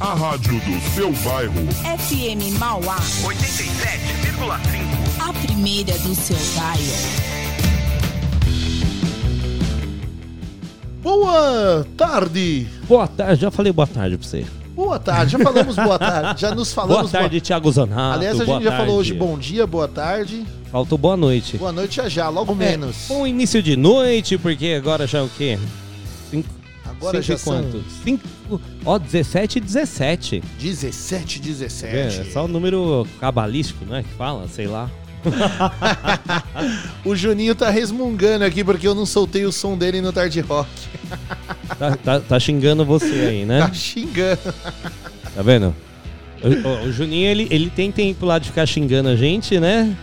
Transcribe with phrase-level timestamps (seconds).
[0.00, 1.54] A rádio do seu bairro.
[1.98, 2.96] FM Mauá.
[3.22, 5.28] 87,5.
[5.28, 7.26] A primeira do seu bairro.
[11.02, 12.66] Boa tarde!
[12.88, 14.44] Boa tarde, já falei boa tarde pra você.
[14.74, 18.18] Boa tarde, já falamos boa tarde, já nos falamos boa tarde, Thiago Zanato.
[18.18, 18.84] Aliás, a boa gente já tarde.
[18.86, 21.56] falou hoje bom dia, boa tarde, Faltou boa noite.
[21.56, 23.06] boa noite já já, logo É, menos.
[23.08, 25.58] bom início de noite, porque agora já é o quê?
[26.98, 30.42] Agora cinco já são Cinco, ó, 17 e 17.
[30.58, 32.20] 17, É, 17.
[32.20, 34.02] é só o número cabalístico, né?
[34.02, 34.90] Que fala, sei lá.
[37.04, 40.68] O Juninho tá resmungando aqui porque eu não soltei o som dele no Tarde Rock.
[41.78, 43.58] Tá, tá- tá xingando você aí, né?
[43.66, 44.38] Tá xingando.
[45.34, 45.74] Tá vendo?
[46.42, 49.94] O, o- o Juninho, ele, ele tem tempo lá de ficar xingando a gente, né?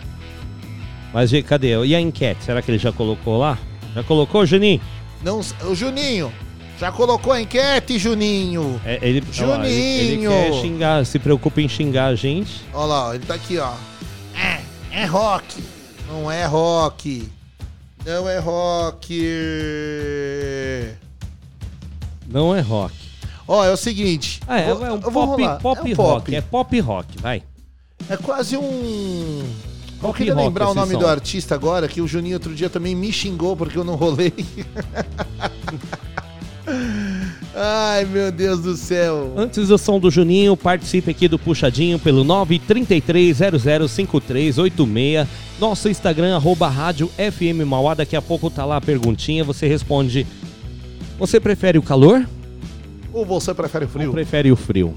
[1.12, 1.74] Mas cadê?
[1.84, 2.44] E a enquete?
[2.44, 3.58] Será que ele já colocou lá?
[3.94, 4.80] Já colocou, Juninho?
[5.24, 6.30] Não, o Juninho,
[6.78, 8.80] já colocou a enquete, Juninho?
[8.84, 10.30] É, ele, olha lá, ele, ele Juninho!
[10.30, 12.62] quer xingar, se preocupa em xingar a gente.
[12.72, 13.72] Olha lá, ó, ele tá aqui, ó.
[14.36, 14.60] É,
[15.02, 15.62] é rock.
[16.08, 17.28] Não é rock.
[18.04, 19.28] Não é rock.
[22.28, 22.94] Não é rock.
[23.46, 24.40] Ó, é o seguinte.
[24.46, 26.34] Ah, é, vou- é um eu pop, pop, é um rock.
[26.36, 27.42] É pop rock, vai.
[28.08, 29.42] É quase um.
[29.94, 30.98] Eu Pop queria rock lembrar o nome som.
[30.98, 34.32] do artista agora, que o Juninho outro dia também me xingou porque eu não rolei.
[37.56, 39.32] Ai, meu Deus do céu.
[39.36, 45.24] Antes do som do Juninho, participe aqui do Puxadinho pelo 933005386.
[45.60, 47.94] Nosso Instagram, arroba rádio FM Mauá.
[47.94, 49.44] Daqui a pouco tá lá a perguntinha.
[49.44, 50.26] Você responde:
[51.18, 52.26] Você prefere o calor
[53.12, 54.10] Ou você prefere o ou frio?
[54.12, 54.92] prefere o frio?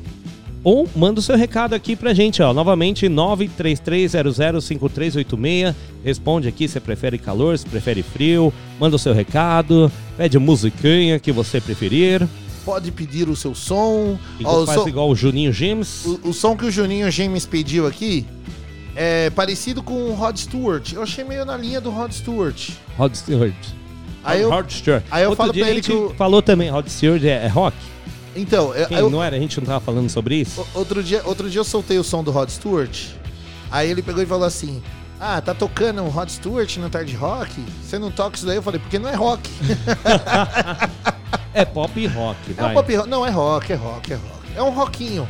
[0.64, 2.52] Ou manda o seu recado aqui pra gente, ó.
[2.54, 5.76] Novamente, 933005386.
[6.04, 8.52] Responde aqui se prefere calor, se prefere frio.
[8.80, 9.92] Manda o seu recado.
[10.18, 12.28] Pede musiquinha que você preferir.
[12.68, 14.20] Pode pedir o seu som.
[14.44, 16.04] Ó, o, faz som igual o Juninho James.
[16.06, 18.26] o- o som que o Juninho James pediu aqui
[18.94, 20.92] é parecido com o Rod Stewart.
[20.92, 22.72] Eu achei meio na linha do Rod Stewart.
[22.98, 23.54] Rod Stewart.
[24.24, 25.04] Aí eu, Rod Stewart.
[25.10, 27.46] aí eu Outro falo dia pra a ele gente que falou também, Rod Stewart é,
[27.46, 27.78] é rock?
[28.36, 29.38] então, eu- Quem, eu- não era?
[29.38, 30.68] A gente não tava falando sobre isso?
[30.76, 32.98] Outro dia, outro dia eu soltei o som do Rod Stewart.
[33.72, 34.82] Aí ele pegou e falou assim:
[35.20, 37.52] Ah, tá tocando o Rod Stewart no Tarde Rock?
[37.84, 38.58] Você não toca isso daí?
[38.58, 39.50] Eu falei, porque não é rock.
[41.54, 42.72] É pop rock, É vai.
[42.72, 43.10] um pop rock.
[43.10, 44.56] Não, é rock, é rock, é rock.
[44.56, 45.28] É um rockinho.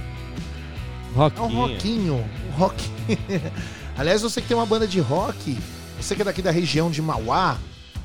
[1.15, 1.47] É um Rockinho.
[1.55, 2.29] rockinho.
[2.49, 2.83] Um rock.
[3.97, 5.57] Aliás, você que tem uma banda de rock,
[5.99, 7.57] você que é daqui da região de Mauá,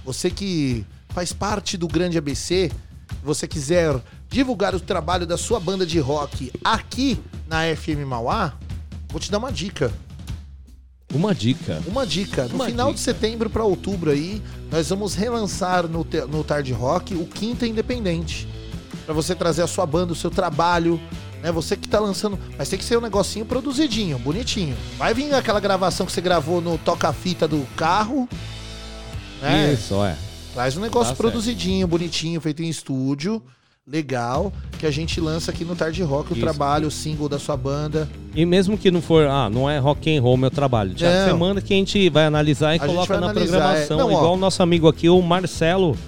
[0.05, 2.71] você que faz parte do grande ABC,
[3.25, 8.53] você quiser divulgar o trabalho da sua banda de rock aqui na FM Mauá,
[9.09, 9.93] vou te dar uma dica.
[11.13, 11.83] Uma dica.
[11.87, 12.45] Uma dica.
[12.49, 13.13] No Uma final de dica.
[13.13, 18.49] setembro para outubro aí, nós vamos relançar no, no Tarde Rock o Quinta Independente.
[19.05, 21.01] Pra você trazer a sua banda, o seu trabalho,
[21.43, 21.51] né?
[21.53, 22.39] Você que tá lançando.
[22.57, 24.77] Mas tem que ser um negocinho produzidinho, bonitinho.
[24.97, 28.29] Vai vir aquela gravação que você gravou no toca-fita do carro.
[29.41, 29.73] Né?
[29.75, 30.17] Isso, é.
[30.55, 31.19] Traz um negócio Tá certo.
[31.19, 33.43] produzidinho, bonitinho, feito em estúdio.
[33.85, 36.41] Legal, que a gente lança aqui no Tarde Rock o Isso.
[36.41, 38.09] trabalho, o single da sua banda.
[38.33, 40.91] E mesmo que não for, ah, não é rock and roll meu trabalho.
[40.91, 40.97] Não.
[40.97, 43.97] você manda que a gente vai analisar e gente coloca na analisar, programação.
[43.99, 44.01] é.
[44.01, 44.13] Não, ó.
[44.13, 45.99] igual o nosso amigo aqui, o Marcelo.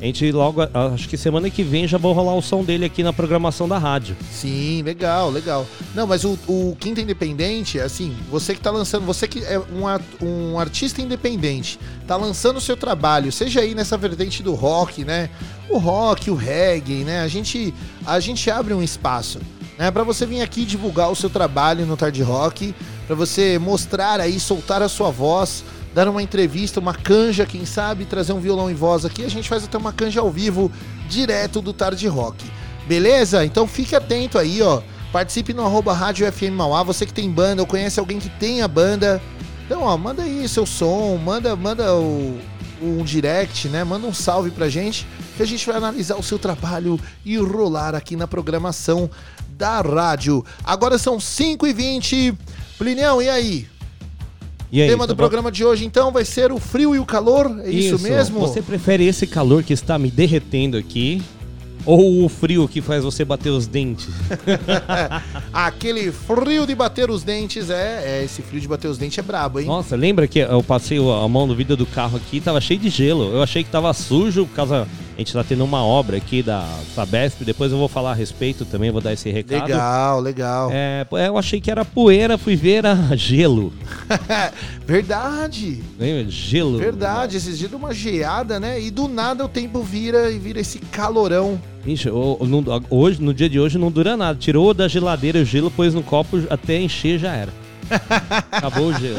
[0.00, 2.84] A gente logo, ah, acho que semana que vem já vou rolar o som dele
[2.84, 4.16] aqui na programação da rádio.
[4.30, 5.66] Sim, legal, legal.
[5.94, 10.24] Não, mas o, o Quinta Independente, assim, você que tá lançando, você que é um,
[10.24, 15.28] um artista independente, tá lançando o seu trabalho, seja aí nessa vertente do rock, né?
[15.68, 17.20] O rock, o reggae, né?
[17.20, 17.74] A gente,
[18.06, 19.38] a gente abre um espaço,
[19.78, 19.90] né?
[19.90, 22.74] Pra você vir aqui divulgar o seu trabalho no Tarde Rock,
[23.06, 25.62] pra você mostrar aí, soltar a sua voz,
[25.94, 29.48] dar uma entrevista, uma canja, quem sabe, trazer um violão e voz aqui, a gente
[29.48, 30.72] faz até uma canja ao vivo,
[31.08, 32.44] direto do Tarde Rock.
[32.86, 33.44] Beleza?
[33.44, 34.80] Então fique atento aí, ó.
[35.12, 36.82] Participe no arroba Rádio FM Mauá.
[36.82, 39.20] Você que tem banda ou conhece alguém que tenha banda.
[39.64, 42.38] Então, ó, manda aí seu som, manda, manda o,
[42.82, 43.84] um direct, né?
[43.84, 45.06] Manda um salve pra gente,
[45.36, 49.10] que a gente vai analisar o seu trabalho e rolar aqui na programação
[49.56, 50.44] da rádio.
[50.64, 52.36] Agora são 5h20.
[52.78, 53.66] Plinão, e aí?
[54.70, 55.18] E aí, tema do tá bom?
[55.18, 57.60] programa de hoje, então, vai ser o frio e o calor?
[57.64, 58.38] É isso, mesmo?
[58.40, 61.22] Você prefere esse calor que está me derretendo aqui?
[61.84, 64.08] Ou o frio que faz você bater os dentes?
[65.52, 69.22] Aquele frio de bater os dentes, é, é, esse frio de bater os dentes é
[69.22, 69.66] brabo, hein?
[69.66, 72.88] Nossa, lembra que eu passei a mão no vidro do carro aqui tava cheio de
[72.88, 73.32] gelo.
[73.32, 74.86] Eu achei que tava sujo por causa.
[75.18, 77.42] A gente tá tendo uma obra aqui da Sabesp.
[77.44, 79.62] Depois eu vou falar a respeito também, vou dar esse recado.
[79.62, 80.70] Legal, legal.
[80.72, 83.72] É, eu achei que era poeira, fui ver era gelo.
[84.86, 85.82] Verdade?
[86.28, 86.78] Gelo.
[86.78, 87.36] verdade.
[87.36, 88.80] Esses dias de uma geada, né?
[88.80, 91.60] E do nada o tempo vira e vira esse calorão.
[91.84, 92.08] Ixi,
[92.88, 94.38] hoje, no dia de hoje não dura nada.
[94.38, 97.52] Tirou da geladeira o gelo, pôs no copo até encher já era.
[98.52, 99.18] Acabou o gelo.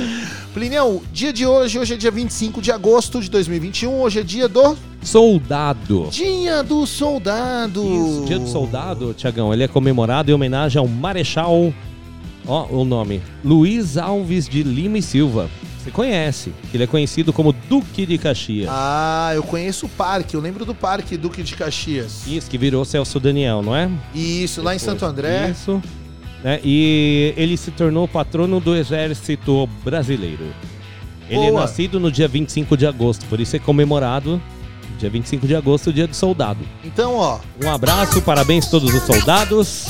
[0.54, 4.48] Plinião, dia de hoje, hoje é dia 25 de agosto de 2021, hoje é dia
[4.48, 6.08] do Soldado.
[6.12, 7.82] Dia do Soldado.
[7.84, 11.74] Isso, Dia do Soldado, Tiagão, ele é comemorado em homenagem ao Marechal,
[12.48, 15.50] ó o nome, Luiz Alves de Lima e Silva.
[15.80, 18.68] Você conhece, ele é conhecido como Duque de Caxias.
[18.70, 22.28] Ah, eu conheço o parque, eu lembro do parque Duque de Caxias.
[22.28, 23.90] Isso, que virou Celso Daniel, não é?
[24.14, 25.50] Isso, lá em Depois Santo André.
[25.52, 25.82] Isso.
[26.44, 26.60] Né?
[26.64, 30.46] E ele se tornou patrono do Exército Brasileiro.
[31.30, 31.62] Ele é Boa.
[31.62, 34.42] nascido no dia 25 de agosto, por isso é comemorado
[35.00, 36.60] dia 25 de agosto, o dia do soldado.
[36.84, 39.88] Então, ó, Um abraço, parabéns a todos os soldados.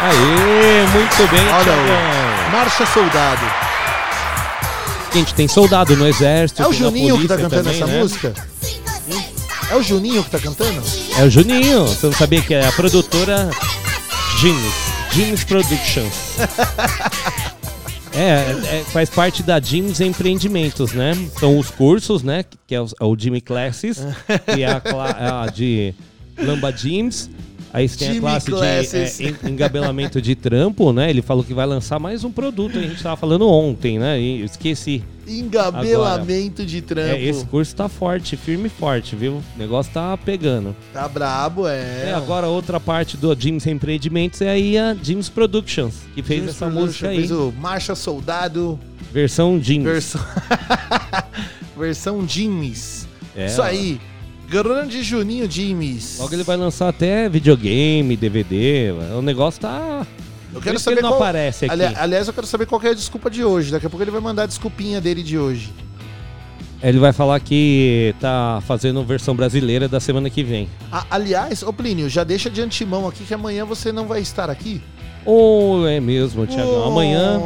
[0.00, 2.50] Aê, muito bem, olha.
[2.52, 3.63] Marcha Soldado.
[5.14, 6.60] Gente, tem soldado no exército.
[6.62, 8.00] É o Juninho que tá cantando também, essa né?
[8.00, 8.34] música?
[9.70, 10.82] É o Juninho que tá cantando?
[11.16, 11.86] É o Juninho.
[11.86, 13.48] Você não sabia que é a produtora
[14.40, 14.74] Jeans.
[15.12, 16.14] Jeans Productions.
[18.16, 21.14] É, é, faz parte da Jeans Empreendimentos, né?
[21.36, 22.44] São os cursos, né?
[22.64, 23.98] Que é o, é o Jimmy Classes,
[24.54, 25.92] que é a, cla- a de
[26.38, 27.28] Lamba Jeans.
[27.74, 29.18] Aí você tem a Jimmy classe Classes.
[29.18, 31.10] de é, en- engabelamento de trampo, né?
[31.10, 32.78] Ele falou que vai lançar mais um produto.
[32.78, 34.20] A gente tava falando ontem, né?
[34.20, 35.02] E eu esqueci.
[35.26, 37.16] Engabelamento de trampo.
[37.16, 39.42] É, esse curso tá forte, firme e forte, viu?
[39.56, 40.76] O negócio tá pegando.
[40.92, 42.10] Tá brabo, é.
[42.10, 46.54] É, agora outra parte do James Empreendimentos é aí a James Productions, que fez James
[46.54, 47.16] essa Production música aí.
[47.16, 48.78] Fez o Marcha Soldado,
[49.12, 49.82] Versão James.
[49.90, 50.20] versão...
[51.76, 53.08] versão Jimmys.
[53.36, 54.00] É, Isso aí.
[54.48, 56.18] Grande Juninho Jimmys.
[56.18, 58.92] Logo ele vai lançar até videogame, DVD.
[59.16, 60.06] O negócio tá.
[60.52, 61.20] Eu quero isso que saber ele não qual...
[61.22, 61.72] aparece aqui.
[61.84, 63.72] Ali- aliás, eu quero saber qual que é a desculpa de hoje.
[63.72, 65.72] Daqui a pouco ele vai mandar a desculpinha dele de hoje.
[66.82, 70.68] Ele vai falar que tá fazendo versão brasileira da semana que vem.
[70.92, 74.50] Ah, aliás, ô Plínio, já deixa de antemão aqui que amanhã você não vai estar
[74.50, 74.82] aqui.
[75.24, 76.84] Ou é mesmo, Tiagão.
[76.84, 77.40] Amanhã,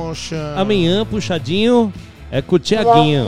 [0.56, 1.92] amanhã, puxadinho,
[2.30, 3.26] é com o Tiaguinho.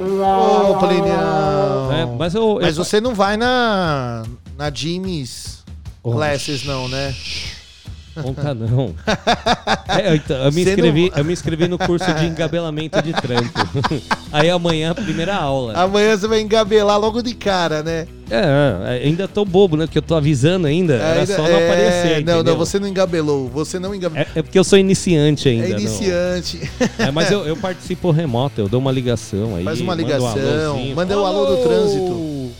[0.00, 1.92] Ô, Plinião.
[1.92, 4.22] É, mas eu, Mas eu- você não vai na,
[4.56, 5.60] na Jimmy's
[6.02, 7.14] Oh, Classes, não, né?
[8.22, 8.94] Conta não.
[9.90, 13.02] É, eu, então, eu me Você inscrevi, não- eu me inscrevi no curso de engabelamento
[13.02, 13.50] de trampo.
[14.32, 15.74] Aí amanhã, primeira aula.
[15.76, 18.06] Amanhã você vai engabelar logo de cara, né?
[18.30, 19.86] É, é, ainda tô bobo, né?
[19.86, 20.94] Porque eu tô avisando ainda.
[20.94, 22.08] Era Ainda- só não é, aparecer.
[22.24, 22.44] Não, entendeu?
[22.44, 23.48] não, você não engabelou.
[23.48, 24.24] Você não engabelou.
[24.36, 25.66] É, é porque eu sou iniciante ainda.
[25.66, 25.78] É, não.
[25.80, 26.70] iniciante.
[26.96, 29.64] É, mas eu, eu participo remoto, eu dou uma ligação aí.
[29.64, 30.36] Faz uma um ligação,
[30.94, 32.50] manda o alô do trânsito.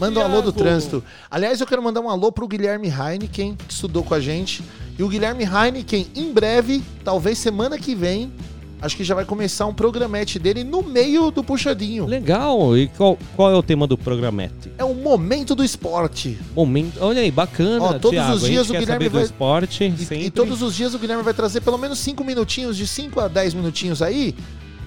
[0.00, 1.04] Manda um alô do trânsito.
[1.30, 4.60] Aliás, eu quero mandar um alô pro Guilherme Heineken, que estudou com a gente.
[4.98, 8.32] E o Guilherme Heineken, em breve, talvez semana que vem,
[8.80, 12.04] acho que já vai começar um programete dele no meio do puxadinho.
[12.06, 12.76] Legal.
[12.76, 14.70] E qual, qual é o tema do programete?
[14.76, 16.38] É o momento do esporte.
[16.54, 16.98] Momento.
[17.00, 17.82] Olha aí, bacana.
[17.82, 18.34] Ó, todos Thiago.
[18.34, 19.84] os dias o Guilherme vai- esporte.
[20.10, 23.18] E, e todos os dias o Guilherme vai trazer pelo menos 5 minutinhos, de 5
[23.20, 24.34] a 10 minutinhos aí,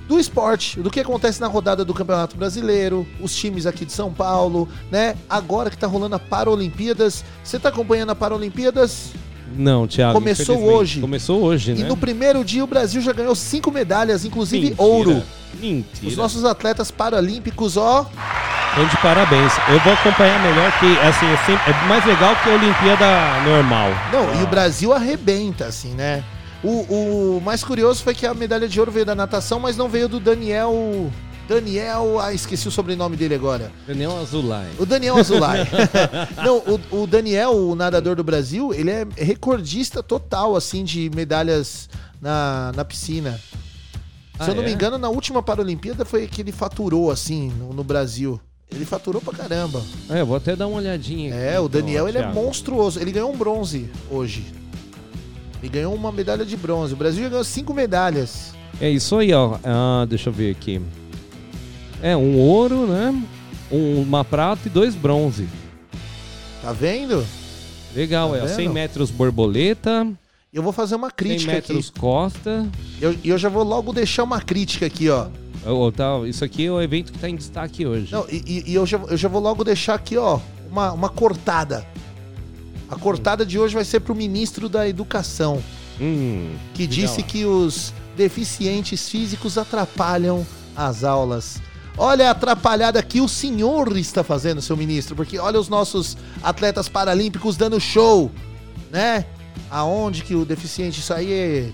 [0.07, 4.13] do esporte, do que acontece na rodada do Campeonato Brasileiro, os times aqui de São
[4.13, 5.16] Paulo, né?
[5.28, 7.25] Agora que tá rolando a Paralimpíadas.
[7.44, 9.10] Você tá acompanhando a Paralimpíadas?
[9.57, 10.13] Não, Thiago.
[10.13, 11.00] Começou hoje.
[11.02, 11.88] Começou hoje, E né?
[11.88, 14.84] no primeiro dia o Brasil já ganhou cinco medalhas, inclusive Mentira.
[14.84, 15.24] ouro.
[15.59, 16.07] Mentira.
[16.07, 18.06] Os nossos atletas paralímpicos, ó,
[18.69, 19.54] Estão de parabéns.
[19.69, 23.06] Eu vou acompanhar melhor que, assim, é, sempre- é mais legal que a Olimpíada
[23.45, 23.90] normal.
[24.12, 26.21] Não, e o Brasil arrebenta, assim, né?
[26.62, 29.88] O, o mais curioso foi que a medalha de ouro veio da natação, mas não
[29.88, 31.09] veio do Daniel.
[31.47, 32.19] Daniel.
[32.19, 33.71] Ah, esqueci o sobrenome dele agora.
[33.87, 34.68] Daniel Azulay.
[34.80, 35.59] O Daniel Azulay.
[36.44, 36.57] não,
[36.92, 41.90] o, o Daniel, o nadador do Brasil, ele é recordista total, assim, de medalhas
[42.21, 43.40] na, na piscina.
[44.37, 44.66] Se Ah, eu não é?
[44.66, 48.40] me engano, na última Paralimpíada foi que ele faturou, assim, no, no Brasil.
[48.71, 49.81] Ele faturou pra caramba.
[50.09, 51.44] É, eu vou até dar uma olhadinha aqui.
[51.44, 52.99] É, o então, Daniel, ele é monstruoso.
[52.99, 54.44] Ele ganhou um bronze hoje.
[55.61, 56.94] Ele ganhou uma medalha de bronze.
[56.94, 58.54] O Brasil já ganhou cinco medalhas.
[58.81, 59.57] É isso aí, ó.
[59.64, 60.81] Ah, deixa eu ver aqui.
[62.06, 63.14] É, um ouro, né?
[63.71, 65.47] Um- uma prata e dois bronze.
[66.62, 67.26] Tá vendo?
[67.95, 68.44] Legal, Tá é.
[68.44, 68.74] ó, 100 vendo?
[68.74, 70.07] metros borboleta,
[70.54, 72.00] Eu vou fazer uma 100 crítica metros aqui.
[72.00, 72.68] costa.
[73.00, 75.28] E eu, eu já vou logo deixar uma crítica aqui, ó.
[75.66, 78.12] Ó, tá, isso aqui é o evento que tá em destaque hoje.
[78.12, 81.85] Não, e, e- eu, já, eu já vou logo deixar aqui, ó, uma, uma cortada.
[82.88, 85.59] A cortada de hoje vai ser pro ministro da Educação,
[86.00, 90.45] Hum, que disse que os deficientes físicos atrapalham
[90.76, 91.59] as aulas.
[91.97, 96.90] Olha a atrapalhada que o senhor está fazendo, seu ministro, porque olha os nossos atletas
[96.90, 98.30] paralímpicos dando show,
[98.92, 99.25] né?
[99.71, 101.69] Aonde que o deficiente, isso aí é,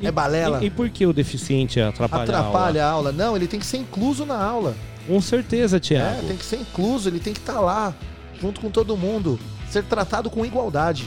[0.00, 0.62] E- é balela.
[0.62, 3.12] E, e por que o deficiente atrapalha, atrapalha a a aula.
[3.12, 4.50] Não, ele tem que ser incluso na aula.
[4.70, 4.76] aula?
[5.06, 6.26] Com certeza, É, Tiago.
[6.26, 7.92] tem que ser incluso, ele tem que estar lá,
[8.40, 9.38] junto com todo mundo.
[9.70, 11.04] Ser tratado com igualdade.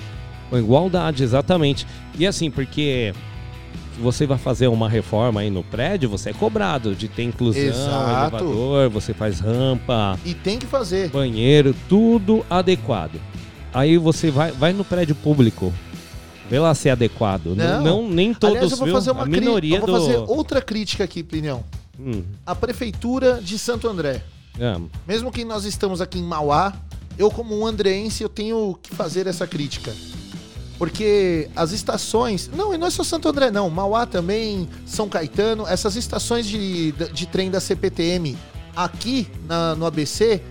[0.49, 1.87] Com igualdade, exatamente.
[2.17, 3.13] E assim, porque
[3.99, 8.35] você vai fazer uma reforma aí no prédio, você é cobrado de ter inclusão, Exato.
[8.37, 11.09] elevador, você faz rampa, E tem que fazer.
[11.09, 13.19] banheiro, tudo adequado.
[13.73, 15.73] Aí você vai, vai no prédio público,
[16.49, 17.55] vê lá se é adequado.
[17.55, 17.83] Não, Não.
[18.03, 18.95] não- nem todos, Aliás, eu vou viu?
[18.95, 20.31] fazer uma A cri- minoria eu vou fazer do...
[20.31, 21.63] outra crítica aqui, Plinião.
[21.99, 24.21] Hum, A prefeitura de Santo André.
[24.59, 24.75] é.
[25.07, 26.73] Mesmo que nós estamos aqui em Mauá,
[27.17, 29.93] eu como um andreense, eu tenho que fazer essa crítica.
[30.77, 32.49] Porque as estações.
[32.55, 33.69] Não, e não é só Santo André, não.
[33.69, 38.35] Mauá também, São Caetano, essas estações de, de trem da CPTM
[38.75, 40.41] aqui na- no ABC,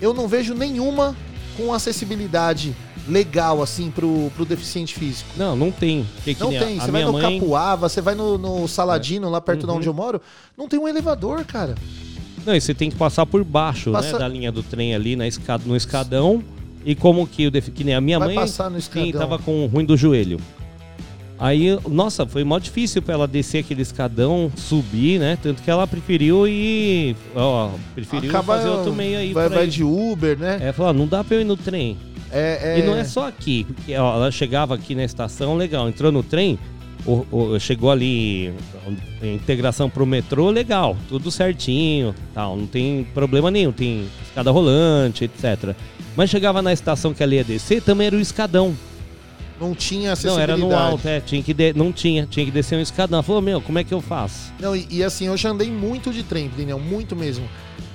[0.00, 1.16] eu não vejo nenhuma
[1.56, 2.76] com acessibilidade
[3.08, 5.30] legal, assim, pro, pro deficiente físico.
[5.36, 6.06] Não, não tem.
[6.24, 6.78] Que, que Não tem.
[6.78, 7.38] a Você vai no mãe...
[7.40, 9.76] Capuava, você vai no, no Saladino, lá perto de Uhum.
[9.76, 10.20] onde eu moro,
[10.56, 11.74] não tem um elevador, cara.
[12.44, 15.16] Não, e você tem que passar por baixo, Passa- né, da linha do trem ali
[15.16, 16.42] na escada, no escadão.
[16.86, 18.44] E como que o defi- que nem a minha Vai mãe
[18.78, 19.10] escadão.
[19.20, 20.38] tava com ruim do joelho.
[21.38, 25.36] Aí, nossa, foi mó difícil pra ela descer aquele escadão, subir, né?
[25.42, 27.14] Tanto que ela preferiu ir.
[27.34, 29.32] Ó, preferiu fazer outro meio aí.
[29.34, 30.58] vai, vai de Uber, né?
[30.62, 31.98] É, falou, ó, não dá pra eu ir no trem.
[32.32, 36.10] É, E não é só aqui, porque ó, ela chegava aqui na estação, legal, entrou
[36.10, 36.58] no trem,
[37.04, 38.52] o- o- chegou ali,
[39.22, 45.74] integração pro metrô, legal, tudo certinho, tal, não tem problema nenhum, tem escada rolante, etc.
[46.16, 48.76] Mas chegava na estação que ela ia descer, também era o escadão.
[49.60, 50.50] Não tinha Não, acessibilidade.
[50.52, 53.22] era no alto, é, tinha que de- não tinha, tinha que descer um escadão.
[53.22, 54.52] Falou, meu, como é que eu faço?
[54.60, 57.48] Não, e, e assim, eu já andei muito de trem, Plinião, muito mesmo.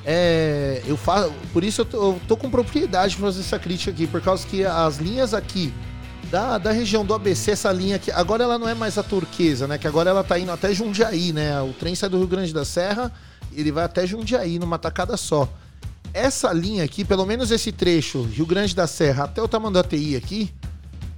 [0.03, 3.91] É, eu faço, por isso eu tô, eu tô com propriedade pra fazer essa crítica
[3.91, 5.71] aqui, por causa que as linhas aqui
[6.31, 9.67] da, da região do ABC, essa linha aqui, agora ela não é mais a turquesa,
[9.67, 9.77] né?
[9.77, 11.61] Que agora ela tá indo até Jundiaí, né?
[11.61, 13.11] O trem sai do Rio Grande da Serra,
[13.53, 15.47] ele vai até Jundiaí numa tacada só.
[16.13, 20.51] Essa linha aqui, pelo menos esse trecho, Rio Grande da Serra até o Tamanduateí aqui,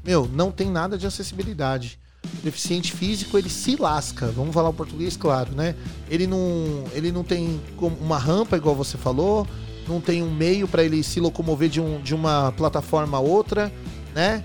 [0.04, 1.98] meu, não tem nada de acessibilidade.
[2.24, 5.76] O deficiente físico, ele se lasca, vamos falar o português claro, né?
[6.10, 7.60] Ele não, ele não tem
[8.00, 9.48] uma rampa, igual você falou,
[9.88, 13.72] não tem um meio para ele se locomover de, um, de uma plataforma a outra,
[14.16, 14.44] né?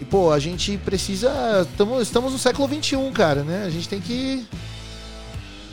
[0.00, 1.30] E, pô, a gente precisa.
[1.76, 3.64] Tamo, estamos no século XXI, cara, né?
[3.66, 4.46] A gente tem que.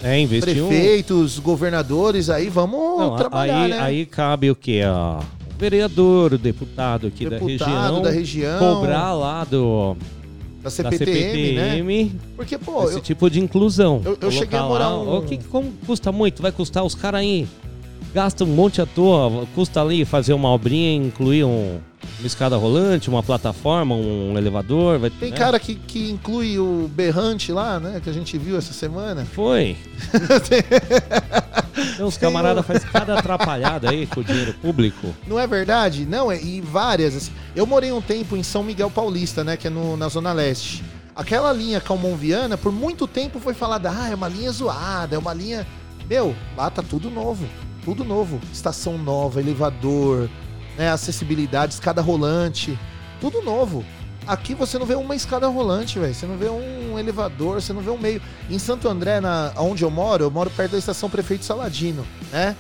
[0.04, 0.68] É, investir um...
[0.68, 3.80] Prefeitos, governadores, aí vamos Não, trabalhar, aí, né?
[3.80, 4.82] aí cabe o quê?
[4.86, 9.96] Ó, o vereador, o deputado aqui da Deputado região, da região, cobrar lá do,
[10.62, 11.64] da da CPTM, né?
[11.72, 14.02] CPTM Porque, pô, esse eu, tipo de inclusão.
[14.06, 16.42] eu- eu cheguei a morar lá, um- O que como custa muito?
[16.44, 17.48] Vai custar os caras aí.
[18.18, 21.80] Gasta um monte à toa, custa ali fazer uma obrinha, incluir um,
[22.18, 24.98] uma escada rolante, uma plataforma, um elevador.
[24.98, 25.38] Vai, tem né?
[25.38, 28.02] cara que, que inclui o berrante lá, né?
[28.04, 29.24] Que a gente viu essa semana.
[29.24, 29.78] Foi.
[31.94, 35.14] Então, os camaradas fazem cada atrapalhada aí com o dinheiro público.
[35.28, 36.08] Não é verdade?
[36.08, 37.16] Não, é, e várias.
[37.16, 37.32] assim.
[37.56, 39.56] Eu morei um tempo em São Miguel Paulista, né?
[39.56, 40.84] Que é no- na Zona Leste.
[41.16, 45.36] Aquela linha Calmon-Viana, por muito tempo foi falada, ah, é uma linha zoada, é uma
[45.36, 45.68] linha.
[46.10, 47.46] Meu, lá tá tudo novo.
[47.88, 48.42] Tudo novo.
[48.52, 50.30] Estação nova, elevador,
[50.78, 50.92] né?
[50.92, 52.78] Acessibilidade, escada rolante.
[53.22, 53.86] Tudo novo.
[54.28, 56.14] Aqui você não vê uma escada rolante, velho.
[56.14, 58.22] Você não vê um elevador, você não vê um meio.
[58.50, 62.58] Em Santo André, na, onde eu moro, eu moro perto da estação Prefeito Saladino, né?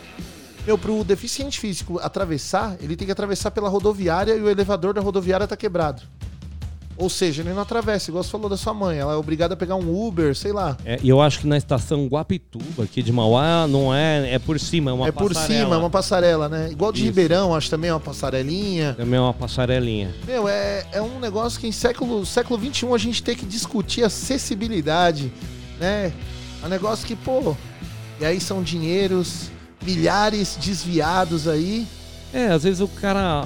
[0.65, 5.01] Meu, pro deficiente físico atravessar, ele tem que atravessar pela rodoviária e o elevador da
[5.01, 6.03] rodoviária tá quebrado.
[6.97, 8.97] Ou seja, ele não atravessa, igual você falou da sua mãe.
[8.97, 10.75] Ela é obrigada a pegar um Uber, sei lá.
[10.83, 14.33] É, e eu acho que na estação Guapituba, aqui de Mauá, não é.
[14.33, 15.63] É por cima, é uma é por passarela.
[15.63, 16.69] cima, é uma passarela, né?
[16.71, 17.07] Igual de Isso.
[17.07, 18.95] Ribeirão, acho também é uma passarelinha.
[18.95, 20.13] Também é uma passarelinha.
[20.25, 24.03] Meu, é, é um negócio que em século, século XXI a gente tem que discutir
[24.03, 25.31] acessibilidade,
[25.79, 26.11] né?
[26.63, 27.55] É um negócio que, pô.
[28.19, 29.51] E aí são dinheiros,
[29.83, 31.85] milhares desviados aí.
[32.33, 33.45] É, às vezes o cara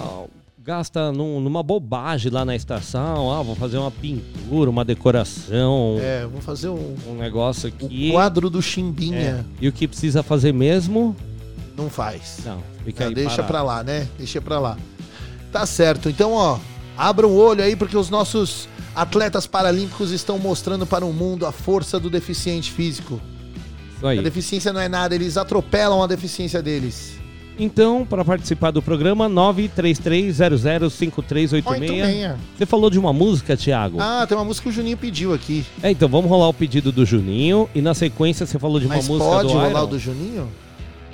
[0.64, 3.32] gasta num- numa bobagem lá na estação.
[3.32, 8.12] Ah, vou fazer uma pintura, uma decoração, É, vou fazer um, um negócio aqui.
[8.12, 9.46] quadro do É, Chimbinha.
[9.60, 11.16] E o que precisa fazer mesmo?
[11.76, 12.40] Não faz.
[12.46, 13.48] Não, fica Ah, aí deixa parado.
[13.48, 14.08] pra lá, né?
[14.18, 14.78] Deixa pra lá.
[15.52, 16.10] Tá certo.
[16.10, 16.60] Então, ó,
[16.98, 21.52] abra o olho aí porque os nossos atletas paralímpicos estão mostrando para o mundo a
[21.52, 23.20] força do deficiente físico.
[23.98, 24.20] Isso aí.
[24.20, 27.20] A deficiência não é nada, eles atropelam a deficiência deles.
[27.64, 31.54] Então, para participar do programa, 933005386.
[31.54, 32.32] 86.
[32.58, 34.00] Você falou de uma música, Thiago?
[34.02, 35.64] Ah, tem uma música que o Juninho pediu aqui.
[35.84, 38.96] É, então vamos rolar o pedido do Juninho e na sequência você falou de uma
[38.96, 39.84] Mas música pode do rolar Iron.
[39.84, 40.50] o do Juninho?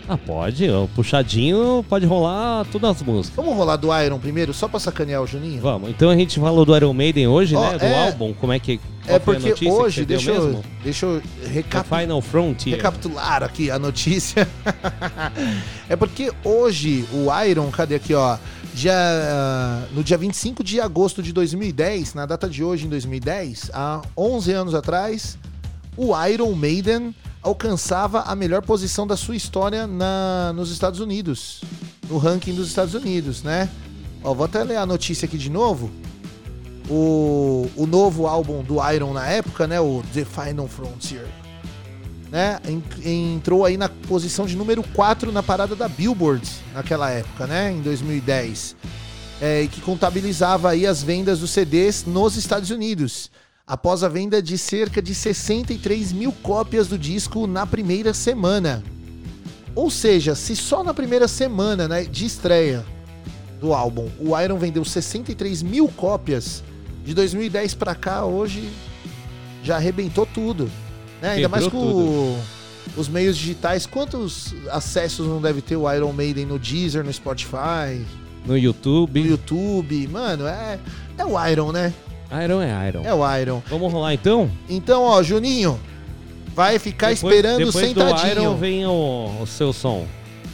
[0.10, 0.70] Ah, pode.
[0.70, 3.36] O puxadinho pode rolar todas as músicas.
[3.36, 5.62] Vamos rolar do Iron primeiro, só pra sacanear o Juninho?
[5.62, 5.90] Vamos.
[5.90, 7.78] Então a gente falou do Iron Maiden hoje, Ó, né?
[7.78, 8.34] Do é- álbum.
[8.34, 8.80] Como é que.
[9.06, 12.76] É porque hoje, deixa eu, deixa eu recap- Final Frontier.
[12.76, 14.48] recapitular aqui a notícia.
[15.90, 18.38] é porque hoje o Iron, cadê aqui, ó?
[18.74, 18.94] Dia,
[19.94, 24.52] no dia 25 de agosto de 2010, na data de hoje, em 2010, há 11
[24.52, 25.38] anos atrás,
[25.96, 27.16] o Iron Maiden
[27.48, 31.62] alcançava a melhor posição da sua história na, nos Estados Unidos,
[32.10, 33.70] no ranking dos Estados Unidos, né?
[34.24, 35.89] Ó, vou até ler a notícia aqui de novo.
[36.89, 39.80] O, o novo álbum do Iron na época, né?
[39.80, 41.25] O The Final Frontier
[42.32, 42.84] né, en-
[43.36, 47.80] entrou aí na posição de número 4 na parada da Billboard naquela época, né, em
[47.82, 48.75] 2010,
[49.42, 53.32] é, e que contabilizava aí as vendas dos CDs nos Estados Unidos,
[53.68, 58.82] após a venda de cerca de 63 mil cópias do disco na primeira semana.
[59.76, 62.84] Ou seja, se só na primeira semana né, de estreia
[63.60, 66.64] do álbum o Iron vendeu 63 mil cópias,
[67.04, 68.70] de 2010 pra cá, hoje
[69.64, 70.70] já arrebentou tudo.
[71.22, 71.32] Né?
[71.32, 72.40] Ainda mais com o-
[72.96, 73.86] os meios digitais.
[73.86, 78.02] Quantos acessos não deve ter o Iron Maiden no Deezer, no Spotify,
[78.46, 79.22] No YouTube.
[79.22, 80.08] no YouTube?
[80.08, 80.80] Mano, é,
[81.18, 81.94] é o Iron, né?
[82.43, 83.01] Iron é Iron.
[83.05, 83.62] É o Iron.
[83.69, 84.50] Vamos rolar então?
[84.69, 85.79] Então, ó, Juninho,
[86.53, 88.36] vai ficar Depois- esperando depois sentadinho.
[88.36, 90.05] do Iron vem o, o seu som.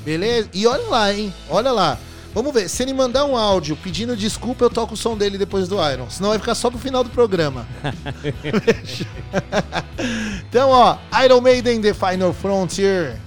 [0.05, 0.49] Beleza?
[0.53, 1.33] E olha lá, hein?
[1.49, 1.97] Olha lá.
[2.33, 5.67] Vamos ver, se ele mandar um áudio pedindo desculpa, eu toco o som dele depois
[5.67, 6.09] do Iron.
[6.09, 7.65] Senão vai ficar só pro final do programa.
[10.49, 13.17] então, ó, Iron Maiden The Final Frontier.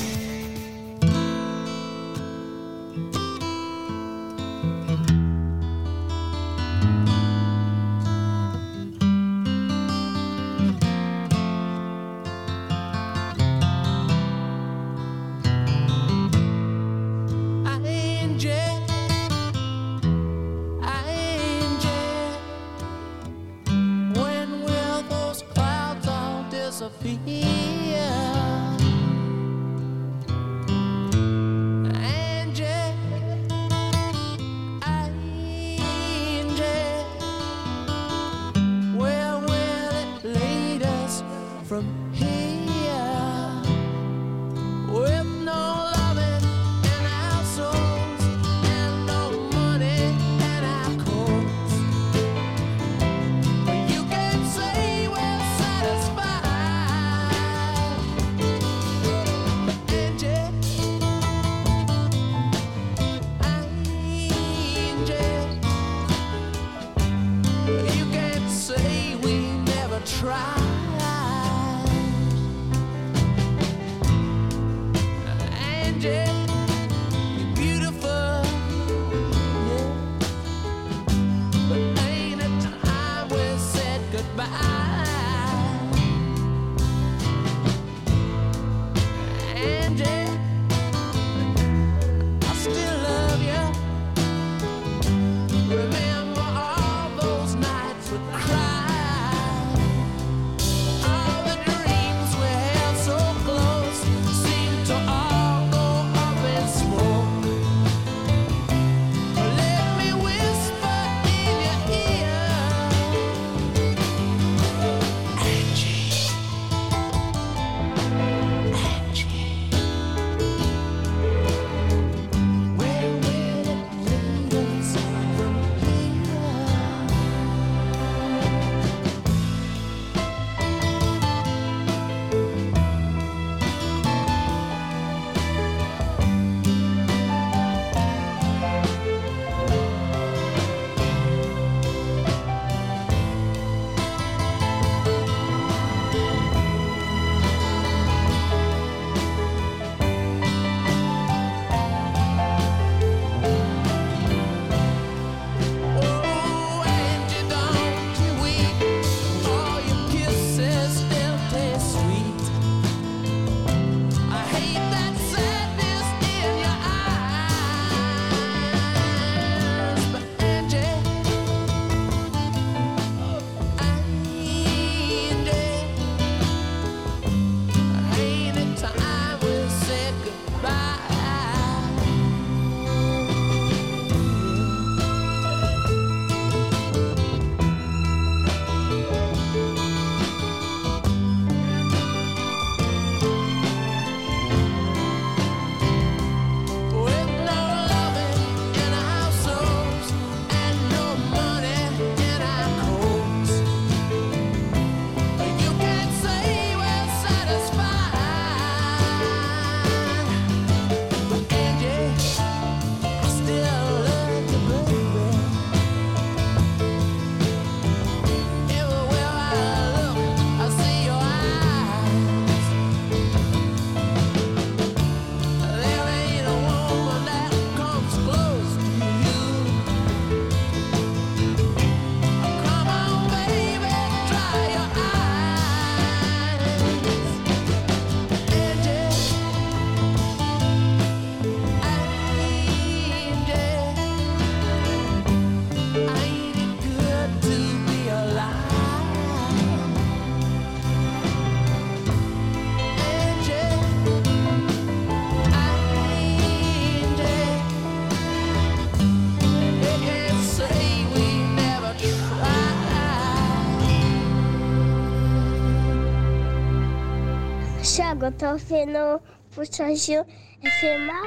[268.21, 270.23] Eu tô ouvindo Puxadinho
[270.61, 271.20] FM Mauá.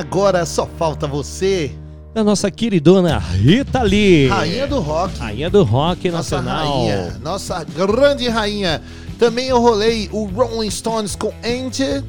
[0.00, 1.70] Agora só falta você,
[2.14, 4.28] Da nossa queridona Rita Lee.
[4.28, 5.18] rainha do rock.
[5.18, 6.78] Rainha do rock Nossa nacional.
[6.78, 8.80] rainha, nossa grande rainha.
[9.18, 12.02] Também eu rolei o Rolling Stones com Angel.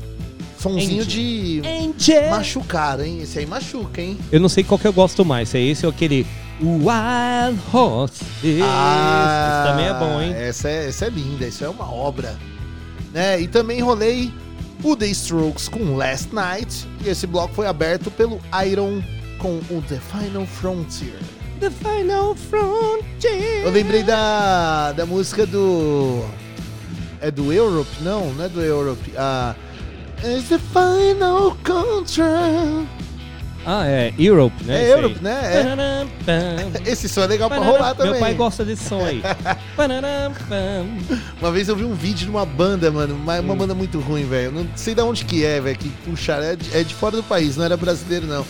[0.58, 2.30] Sonzinho de Angel.
[2.30, 3.20] machucar, hein?
[3.22, 4.18] Esse aí machuca, hein?
[4.32, 6.26] Eu não sei qual que eu gosto mais, se é esse ou aquele
[6.62, 8.24] Wild Horse.
[8.44, 10.34] Esse, esse também é bom, hein?
[10.34, 12.36] Essa é, essa é linda, isso é uma obra.
[13.14, 13.42] Né?
[13.42, 14.32] E também rolei
[14.84, 16.88] o The Strokes com Last Night.
[17.04, 19.02] E esse bloco foi aberto pelo Iron
[19.38, 21.20] com o The Final Frontier.
[21.60, 23.64] The Final Frontier.
[23.64, 26.26] Eu lembrei da, da música do.
[27.20, 27.90] É do Europe?
[28.02, 29.12] Não, não é do Europe.
[29.16, 29.56] Ah.
[30.24, 32.86] It's the final control.
[33.66, 34.76] Ah, é Europe, né?
[34.76, 35.02] É esse aí.
[35.02, 36.08] Europe, né?
[36.28, 36.92] É.
[36.92, 38.12] Esse som é legal pra rolar também.
[38.14, 39.22] Meu pai gosta desse som aí.
[41.40, 43.42] Uma vez eu vi um vídeo de uma banda, mano, uma, Hum.
[43.42, 44.52] uma banda muito ruim, velho.
[44.52, 46.44] Não sei de onde que é, velho, que puxaram.
[46.44, 48.46] É de, é de fora do país, não era brasileiro, não.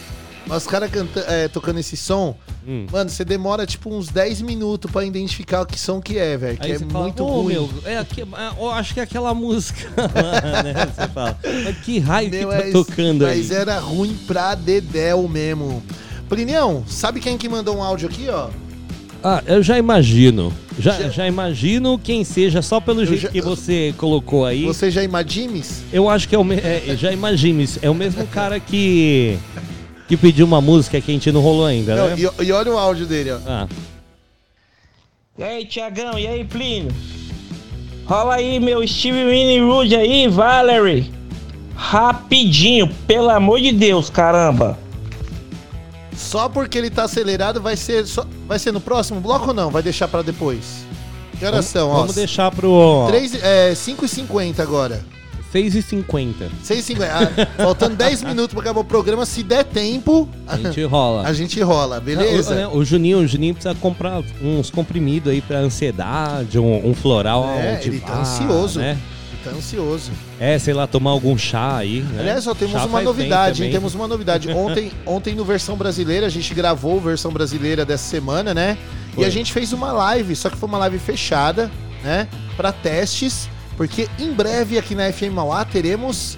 [0.48, 0.90] Mas os caras
[1.28, 2.36] é, tocando esse som,
[2.68, 2.86] Hum.
[2.92, 6.58] mano, você demora tipo uns 10 minutos pra identificar que som que é, velho.
[6.58, 7.54] Que Aí é você fala, muito "Ô, ruim.
[7.54, 10.74] meu, é aqui, ah, eu acho que é aquela música lá, né?
[10.94, 13.38] Você fala, mas que raio Meu, que tá é- tocando aí?
[13.40, 15.82] Mas era ruim pra dedéu mesmo.
[16.30, 18.50] Plinião, sabe quem que mandou um áudio aqui, ó?
[19.24, 20.52] Ah, eu já imagino.
[20.80, 24.64] Já, Já- já imagino quem seja, só pelo jeito já- que você colocou aí.
[24.66, 25.84] Você já imagimes?
[25.94, 27.78] Eu acho que é o é, já imagino isso.
[27.84, 29.38] É o mesmo cara que
[30.12, 32.16] que pediu uma música que a gente não rolou ainda, Não, né?
[32.18, 33.38] e, e olha o áudio dele, ó.
[33.48, 33.66] Ah,
[35.38, 36.92] E aí, Tiagão, e aí, Plínio?
[38.06, 41.10] Rola aí, meu Steve Winnie Rude aí, Valerie.
[41.78, 44.78] Rapidinho, pelo amor de Deus, caramba.
[46.14, 49.72] Só porque ele tá acelerado vai ser, só, vai ser no próximo bloco ou não?
[49.72, 50.84] Vai deixar pra depois?
[51.40, 51.90] Que horas são?
[51.90, 52.00] ó?
[52.00, 55.06] Vamos deixar pro 3, é, 5h50 agora.
[55.54, 56.50] 6h50.
[56.66, 57.04] 6h50.
[57.10, 59.26] Ah, faltando 10 minutos pra acabar o programa.
[59.26, 61.28] Se der tempo, A gente rola.
[61.28, 62.70] a gente rola, beleza?
[62.70, 67.46] O, o Juninho, o Juninho precisa comprar uns comprimidos aí pra ansiedade, um, um floral.
[67.50, 68.80] É, de ele tá ansioso.
[68.80, 68.98] Né?
[69.44, 70.12] Tá ansioso.
[70.40, 72.02] É, sei lá, tomar algum chá aí.
[72.02, 72.20] Né?
[72.22, 73.72] Aliás, só temos Chá uma novidade, hein?
[73.72, 74.50] Temos uma novidade.
[74.54, 78.78] Ontem, ontem no versão brasileira, a gente gravou versão brasileira dessa semana, né?
[79.14, 79.26] E Foi.
[79.26, 81.72] a gente fez uma live, só que foi uma live fechada,
[82.04, 82.28] né?
[82.56, 86.38] Pra testes, porque em breve aqui na FM Mauá teremos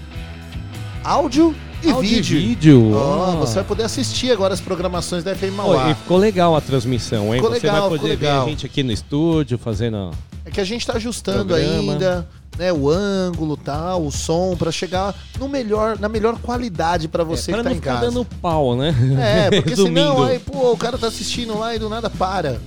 [1.03, 2.39] áudio e Áudio e vídeo.
[2.39, 2.91] vídeo.
[2.95, 3.35] Ó, ó.
[3.37, 5.89] você vai poder assistir agora as programações da FM Mauá.
[5.91, 7.41] e ficou legal a transmissão, hein?
[7.41, 8.45] Ficou Você legal, vai poder ver legal.
[8.45, 10.11] a gente aqui no estúdio fazendo.
[10.45, 11.91] É que a gente tá ajustando Programa.
[11.93, 12.27] ainda,
[12.57, 17.51] né, o ângulo, tal, o som pra chegar no melhor, na melhor qualidade pra você
[17.51, 18.05] é, que pra tá não em ficar casa.
[18.05, 18.95] dando pau, né?
[19.19, 22.61] É, porque senão aí, pô, o cara tá assistindo lá e do nada para.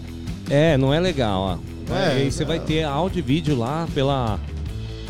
[0.51, 1.41] É, não é legal,
[1.89, 1.95] ó.
[1.95, 4.39] É, e aí você vai ter áudio e vídeo lá pela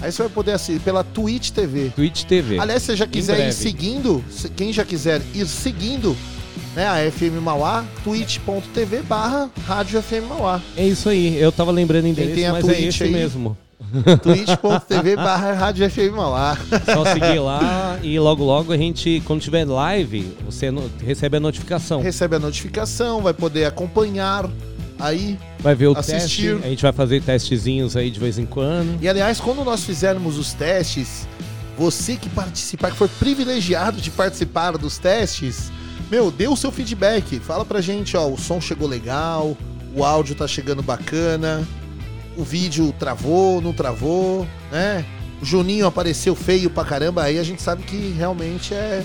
[0.03, 1.90] Aí você vai poder assistir pela Twitch TV.
[1.94, 2.59] Twitch TV.
[2.59, 6.14] Aliás, se você já quiser ir seguindo, se- quem já quiser ir seguindo,
[6.74, 10.61] né, a FM Mauá, twitch.tv barra Rádio FM Mauá.
[10.76, 11.36] É isso aí.
[11.38, 13.11] Eu tava lembrando endereço, tem a mas é Twitch esse aí?
[13.11, 13.57] mesmo.
[14.22, 16.59] twitch.tv barra Rádio FM Mauá.
[16.92, 20.66] Só seguir lá e logo logo a gente, quando tiver live, você
[21.05, 22.01] recebe a notificação.
[22.03, 24.49] Recebe a notificação, vai poder acompanhar
[24.99, 25.38] aí.
[25.61, 26.53] Vai ver o Assistir.
[26.55, 26.66] teste.
[26.66, 29.03] A gente vai fazer testezinhos aí de vez em quando.
[29.03, 31.26] E aliás, quando nós fizermos os testes,
[31.76, 35.70] você que participar, que for privilegiado de participar dos testes,
[36.11, 37.38] meu, dê o seu feedback.
[37.40, 39.57] Fala pra gente, ó, o som chegou legal,
[39.94, 41.66] o áudio tá chegando bacana,
[42.36, 45.05] o vídeo travou, não travou, né?
[45.40, 49.05] O Juninho apareceu feio pra caramba, aí a gente sabe que realmente é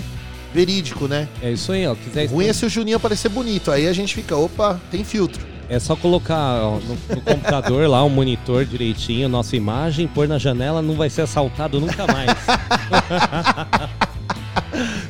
[0.54, 1.28] verídico, né?
[1.42, 1.94] É isso aí, ó.
[1.94, 5.04] Quiser O ruim é se o Juninho aparecer bonito, aí a gente fica, opa, tem
[5.04, 5.51] filtro.
[5.72, 10.36] É só colocar ó, no, no computador lá o monitor direitinho, nossa imagem, pôr na
[10.38, 12.28] janela, não vai ser assaltado nunca mais.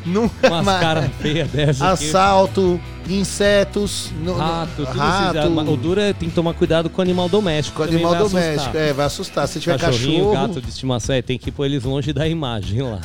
[0.05, 0.81] Nunca Umas mais.
[0.81, 1.81] caras feias dessas.
[1.83, 5.61] Assalto, insetos, no- Rato, tudo rato, isso.
[5.71, 7.77] O duro é tem que tomar cuidado com o animal doméstico.
[7.79, 8.61] com também animal doméstico.
[8.61, 8.77] assustar.
[8.83, 9.49] É, vai assustar.
[9.49, 10.33] Se tiver cachorro.
[10.33, 13.01] gato de estimação, é, tem que pôr eles longe da imagem lá.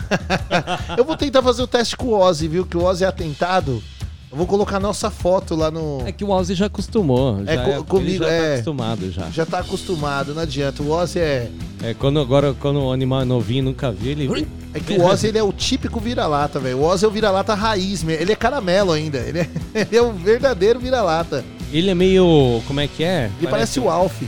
[0.98, 2.66] Eu vou tentar fazer o teste com o Ozzy, viu?
[2.66, 3.82] Que o Ozzy é atentado.
[4.30, 6.02] Eu vou colocar nossa foto lá no.
[6.06, 7.42] É que o Ozzy já acostumou.
[7.46, 8.54] É, já co- ele comigo, já tá é.
[8.56, 9.30] acostumado já.
[9.30, 10.84] Já tá acostumado, não adianta.
[10.84, 11.50] O Ozzy é.
[11.82, 14.48] É, quando, agora, quando o animal é novinho nunca viu, ele.
[14.74, 16.80] É que o Ozzy ele é o típico vira-lata, velho.
[16.80, 18.22] O Ozzy é o vira-lata raiz, mesmo.
[18.22, 19.18] ele é caramelo ainda.
[19.20, 21.46] Ele é, ele é um verdadeiro vira-lata.
[21.72, 22.62] Ele é meio.
[22.68, 23.32] Como é que é?
[23.40, 24.22] Ele parece, o Alf.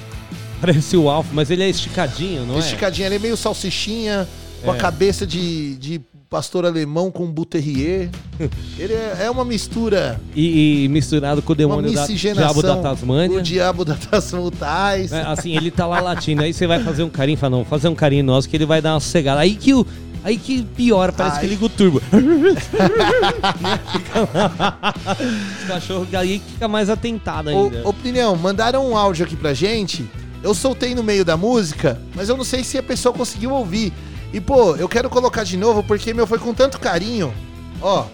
[0.61, 2.59] Parece o Alf, mas ele é esticadinho, não é?
[2.59, 4.27] Esticadinho, ele é meio salsichinha,
[4.63, 4.77] com a É.
[4.77, 8.09] cabeça de, de pastor alemão com buterrier.
[8.77, 10.21] ele é, é uma mistura.
[10.35, 12.05] E, e misturado com o demônio da.
[12.05, 13.39] Diabo da Tasmânia.
[13.39, 15.11] O diabo da Tasmutais.
[15.11, 17.87] É, assim, ele tá lá latindo, aí você vai fazer um carinho, fala, não, fazer
[17.87, 19.41] um carinho nosso que ele vai dar uma sossegada.
[19.41, 19.85] Aí que o.
[20.21, 21.41] Aí que piora, parece Ai.
[21.43, 22.01] que liga o turbo.
[25.61, 27.87] Os cachorros aí fica mais atentado ainda.
[27.87, 30.05] Ô Plinão, mandaram um áudio aqui pra gente.
[30.43, 33.93] Eu soltei no meio da música, mas eu não sei se a pessoa conseguiu ouvir.
[34.31, 37.33] E, pô, eu quero colocar de novo porque, meu, foi com tanto carinho.
[37.81, 38.05] Ó,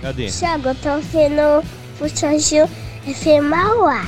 [0.00, 0.28] Cadê?
[0.30, 1.40] Thiago, eu tô ouvindo
[2.00, 2.08] o
[3.12, 4.06] FM Mauá.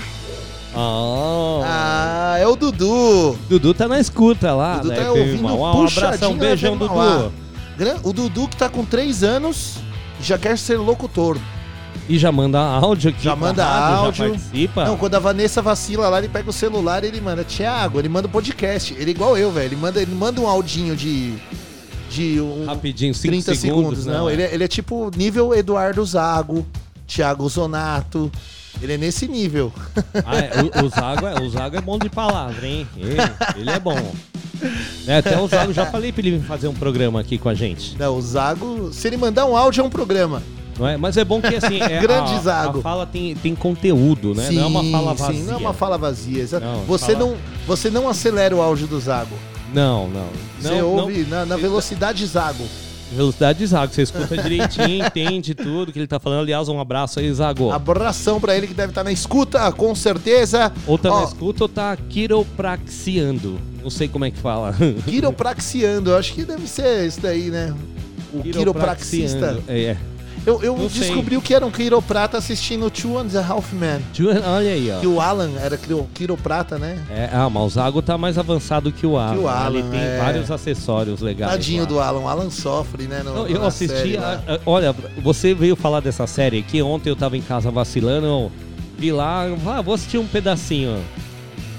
[0.73, 1.63] Oh.
[1.65, 3.37] ah, é o Dudu.
[3.49, 4.77] Dudu tá na escuta lá.
[4.77, 5.77] Dudu né, tá ouvindo Mauá.
[5.77, 7.33] Um abração, um beijão, Dudu.
[8.05, 9.79] O Dudu que tá com 3 anos
[10.21, 11.39] já quer ser locutor.
[12.11, 13.23] E já manda áudio aqui.
[13.23, 14.25] Já manda rádio, áudio.
[14.25, 14.85] Já participa.
[14.85, 18.09] Não, quando a Vanessa vacila lá, ele pega o celular e ele manda, Thiago, ele
[18.09, 18.93] manda podcast.
[18.95, 19.67] Ele é igual eu, velho.
[19.67, 21.35] Ele manda, ele manda um audinho de.
[22.11, 23.99] De um, Rapidinho, 5 30 segundos.
[24.01, 24.07] segundos.
[24.07, 26.67] Não, ele, é, ele é tipo nível Eduardo Zago,
[27.07, 28.29] Thiago Zonato.
[28.83, 29.73] Ele é nesse nível.
[30.27, 30.51] Ah, é,
[30.83, 32.89] o, o, Zago é, o Zago é bom de palavra, hein?
[32.97, 33.17] Ele,
[33.57, 34.13] ele é bom.
[35.07, 37.97] É, até o Zago, já falei pra ele fazer um programa aqui com a gente.
[37.97, 40.43] Não, o Zago, se ele mandar um áudio, é um programa.
[40.81, 40.97] Não é?
[40.97, 41.79] Mas é bom que assim.
[41.91, 42.79] É, Grande a, Zago.
[42.79, 44.51] A fala tem, tem conteúdo, né?
[44.51, 45.41] não é uma fala vazia.
[45.41, 46.47] Sim, não é uma fala vazia.
[46.61, 49.35] Não, você, fala- não, você não acelera o áudio do Zago.
[49.75, 50.27] Não, não.
[50.61, 52.63] Você não, ouve na, na velocidade Zago.
[52.63, 52.91] não.
[53.17, 56.43] Velocidade de Zago, você escuta direitinho, entende tudo que ele tá falando.
[56.43, 57.73] Aliás, um abraço aí, Zago.
[57.73, 60.73] Abração pra ele que deve estar na escuta, com certeza.
[60.87, 63.59] Ou tá Ó, na escuta ou tá quiropraxiando.
[63.83, 64.75] Não sei como é que fala.
[65.05, 67.75] Quiropraxiando, eu acho que deve ser isso daí, né?
[68.33, 69.59] O quiropraxista.
[69.67, 69.97] É, é.
[70.47, 71.01] Eu, eu Não sei.
[71.03, 74.01] descobri o que era um quiroprata assistindo Two and a Half Men.
[74.47, 74.99] Olha aí, ó.
[75.01, 76.99] Que o Alan era quiro- quiroprata, né?
[77.11, 79.35] É, ah, mas o Zago tá mais avançado que o Alan.
[79.35, 80.19] Que o Alan, Ele tem é.
[80.19, 81.53] vários acessórios legais.
[81.53, 81.89] Tadinho lá.
[81.89, 82.21] do Alan.
[82.21, 83.23] O Alan sofre, né?
[83.23, 83.95] no- Não, eu assisti.
[83.95, 86.81] série a- a- olha, você veio falar dessa série aqui.
[86.81, 88.27] Ontem eu tava em casa vacilando.
[88.27, 88.53] Eu
[88.99, 90.99] vi lá, ah, vou assistir um pedacinho.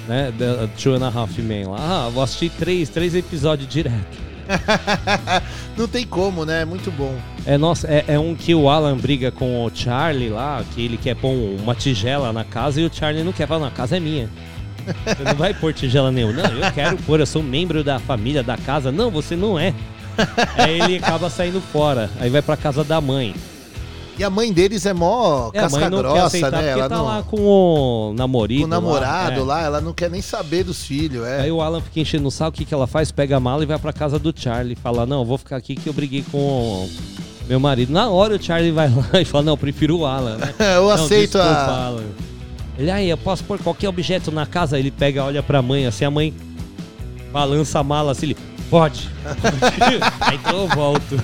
[0.07, 1.77] Né, da Two and a Half Men lá.
[1.79, 4.17] Ah, vou assistir três, três episódios direto.
[5.77, 6.61] Não tem como, né?
[6.63, 7.15] É muito bom.
[7.45, 10.97] É, nossa, é, é um que o Alan briga com o Charlie lá, que ele
[10.97, 13.71] quer pôr um- uma tigela na casa e o Charlie não quer falar, não, a
[13.71, 14.29] casa é minha.
[15.05, 16.33] Você não vai pôr tigela nenhuma.
[16.33, 18.91] Não, eu quero pôr, eu sou membro da família, da casa.
[18.91, 19.73] Não, você não é.
[20.57, 22.09] Aí ele acaba saindo fora.
[22.19, 23.35] Aí vai pra casa da mãe.
[24.17, 26.69] E a mãe deles é mó É, a mãe casca não quer grossa, aceitar né?
[26.69, 27.05] Ela tá não...
[27.05, 28.59] lá com o namorado.
[28.59, 29.43] Com o namorado é.
[29.43, 31.41] lá, ela não quer nem saber dos filhos, é.
[31.41, 33.11] Aí o Alan fica enchendo o saco, o que, que ela faz?
[33.11, 34.75] Pega a mala e vai pra casa do Charlie.
[34.75, 36.89] Fala, não, eu vou ficar aqui que eu briguei com o
[37.51, 37.91] meu marido.
[37.91, 40.53] Na hora o Charlie vai lá e fala, não, eu prefiro o Alan, né?
[40.75, 41.85] Eu Não, aceito desculpa, a.
[41.85, 42.03] Alan.
[42.77, 44.79] Ele, aí, eu posso pôr qualquer objeto na casa?
[44.79, 46.33] Ele pega, olha pra mãe, assim, a mãe
[47.31, 48.37] balança a mala assim, ele,
[48.71, 49.09] pode.
[50.21, 51.15] aí então eu volto.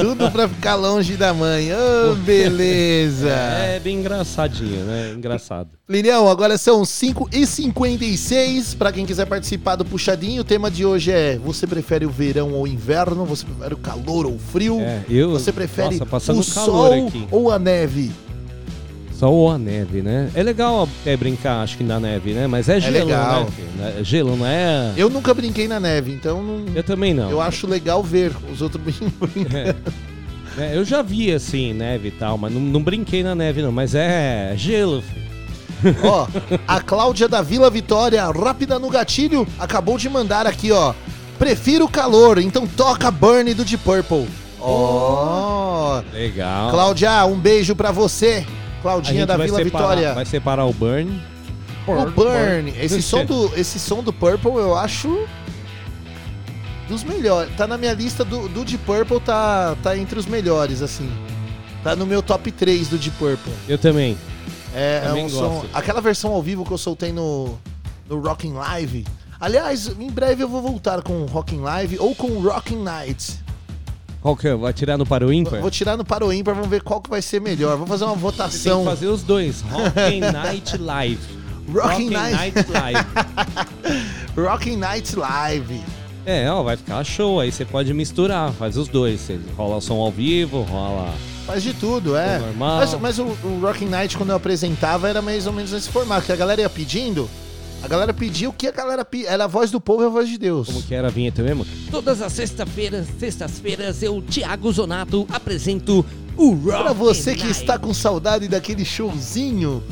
[0.00, 1.70] Tudo pra ficar longe da mãe.
[1.74, 3.28] Ô, beleza.
[3.28, 5.12] É bem engraçadinho, né?
[5.16, 5.70] Engraçado.
[5.88, 8.76] Lilião, agora são 5h56.
[8.76, 12.52] Pra quem quiser participar do Puxadinho, o tema de hoje é: você prefere o verão
[12.52, 13.24] ou o inverno?
[13.24, 14.78] Você prefere o calor ou o frio?
[14.80, 17.26] É, eu, Você prefere nossa, o calor sol aqui.
[17.32, 18.12] ou a neve?
[19.18, 20.30] Só ou a neve, né?
[20.32, 22.46] É legal é, brincar, acho que na neve, né?
[22.46, 23.40] Mas é gelo, legal.
[23.40, 23.50] né?
[23.50, 23.68] filho?
[24.00, 24.92] É Gelo, não é...
[24.96, 26.64] Eu nunca brinquei na neve, então não.
[26.72, 27.28] Eu também não.
[27.28, 28.80] Eu acho legal ver os outros
[29.18, 29.56] brincando.
[29.56, 29.74] É.
[30.56, 33.72] É, eu já vi, assim, neve e tal, mas não, não brinquei na neve, não.
[33.72, 35.96] Mas é gelo, filho.
[36.04, 36.28] ó,
[36.66, 40.94] a Cláudia da Vila Vitória, rápida no gatilho, acabou de mandar aqui, ó.
[41.40, 44.28] Prefiro o calor, então toca Burn do Deep Purple.
[44.60, 46.70] Ó, Legal.
[46.70, 48.46] Cláudia, um beijo pra você.
[48.82, 50.14] Claudinha da vai Vila separar, Vitória.
[50.14, 51.20] Vai separar o Burn.
[51.86, 55.26] O Burn, esse som, do, esse som do Purple eu acho
[56.88, 57.54] dos melhores.
[57.56, 61.10] Tá na minha lista do, do Deep Purple, tá, tá entre os melhores, assim.
[61.82, 63.52] Tá no meu top 3 do Deep Purple.
[63.68, 64.18] Eu também.
[64.74, 65.48] É, é Também um som.
[65.48, 65.68] gosto.
[65.72, 67.58] Aquela versão ao vivo que eu soltei no,
[68.08, 69.06] no Rockin' Live.
[69.40, 73.38] Aliás, em breve eu vou voltar com o Rockin' Live ou com o Rockin' Night.
[74.28, 74.54] Qual que é?
[74.54, 75.58] Vai tirar no para o ímpar?
[75.62, 77.78] Vou tirar no para o ímpar, vamos ver qual que vai ser melhor.
[77.78, 78.84] Vamos fazer uma Você tem votação.
[78.84, 79.62] que fazer os dois.
[79.62, 81.18] Rock Night Live.
[81.66, 82.54] Rockin' Rock Night.
[82.54, 83.06] Night Live.
[84.36, 85.80] Rockin' Night Live.
[86.26, 87.40] É, ó, vai ficar show.
[87.40, 89.18] Aí você pode misturar, faz os dois.
[89.20, 91.14] Você rola o som ao vivo, rola.
[91.46, 92.38] Faz de tudo, é.
[92.38, 92.80] Normal.
[92.80, 96.26] Mas, mas o, o Rockin' Night, quando eu apresentava, era mais ou menos nesse formato,
[96.26, 97.30] que a galera ia pedindo.
[97.82, 99.28] A galera pediu o que a galera pedia.
[99.30, 100.66] Era a voz do povo e a voz de Deus.
[100.66, 101.64] Como que era a vinheta mesmo?
[101.90, 106.04] Todas as sexta-feiras, sextas-feiras, eu, Thiago Zonato, apresento
[106.36, 107.58] o Rock Pra você que Night.
[107.60, 109.82] está com saudade daquele showzinho.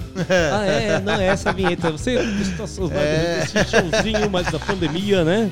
[0.52, 1.90] Ah, é, não é essa a vinheta.
[1.92, 3.40] Você está saudade É.
[3.54, 5.50] desse showzinho, mas da pandemia, né?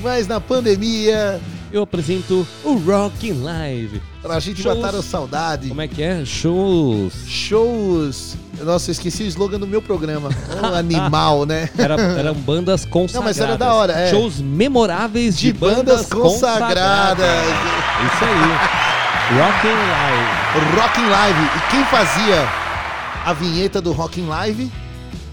[0.00, 1.40] Mas na pandemia,
[1.72, 4.02] Eu apresento o Rock in Live.
[4.20, 5.68] pra gente Shows- matar a saudade.
[5.68, 6.22] Como é que é?
[6.24, 7.14] Shows.
[7.26, 8.36] Shows.
[8.60, 10.28] Nossa, eu esqueci o slogan do meu programa.
[10.62, 11.70] Ô, animal, né?
[11.78, 13.38] Era, eram bandas consagradas.
[13.40, 14.10] era da hora, é.
[14.10, 17.26] Shows memoráveis de, De bandas consagradas.
[17.26, 19.38] Isso aí.
[19.38, 20.76] Rock in Live.
[20.76, 21.40] Rockin' Live.
[21.56, 22.46] E quem fazia
[23.24, 24.70] a vinheta do Rockin' Live?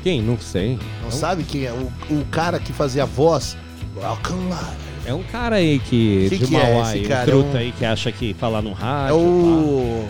[0.03, 0.21] Quem?
[0.21, 0.79] Não sei.
[1.03, 1.71] Não sabe quem é?
[1.73, 3.57] O, o cara que fazia a voz.
[4.01, 4.88] Rockin' Live.
[5.10, 7.26] É um cara aí que, Que de que é Mauá, esse aí, um cara?
[7.26, 9.16] truta É um- aí que acha que falar no É rádio.
[9.18, 10.07] o.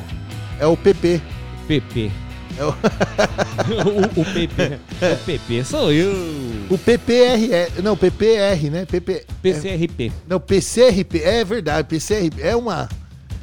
[0.60, 1.20] É o PP.
[1.20, 1.34] pá.
[1.70, 2.12] PP.
[2.58, 2.70] É o,
[4.20, 4.78] o, o PP.
[5.14, 6.12] O PP sou eu.
[6.70, 7.82] o PPR.
[7.82, 8.86] Não, PPR, né?
[8.86, 9.26] PP.
[9.41, 10.12] PCRP.
[10.28, 11.22] Não, PCRP.
[11.24, 12.41] É verdade, PCRP.
[12.41, 12.89] É uma.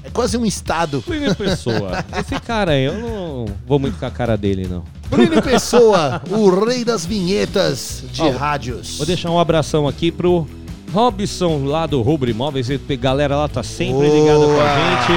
[0.05, 1.01] É quase um estado.
[1.01, 2.05] Plínio Pessoa.
[2.21, 4.85] Esse cara aí, eu não vou muito com a cara dele, não.
[5.09, 8.99] Plínio Pessoa, o rei das vinhetas de Ó, rádios.
[8.99, 10.47] Vou deixar um abração aqui pro
[10.97, 12.71] Robson lá do Rubro Imóveis.
[12.71, 15.13] E A galera lá tá sempre ligada com a gente.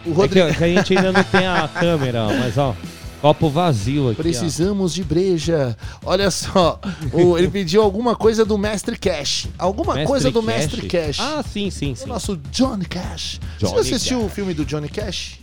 [0.04, 0.48] O É Rodrigo.
[0.48, 2.74] que, que a gente ainda não tem a câmera, ó, mas ó,
[3.20, 4.20] copo vazio aqui.
[4.20, 4.22] ó.
[4.22, 5.76] Precisamos de breja.
[6.04, 6.80] Olha só,
[7.12, 9.48] o- ele pediu alguma coisa do Mestre Cash.
[9.58, 10.54] Alguma Mestre coisa do Cash?
[10.56, 11.20] Mestre Cash.
[11.20, 12.06] Ah, sim, sim, o sim.
[12.08, 13.40] nosso Johnny Cash.
[13.58, 14.26] Johnny Você assistiu Cash.
[14.26, 15.38] o filme do Johnny Cash?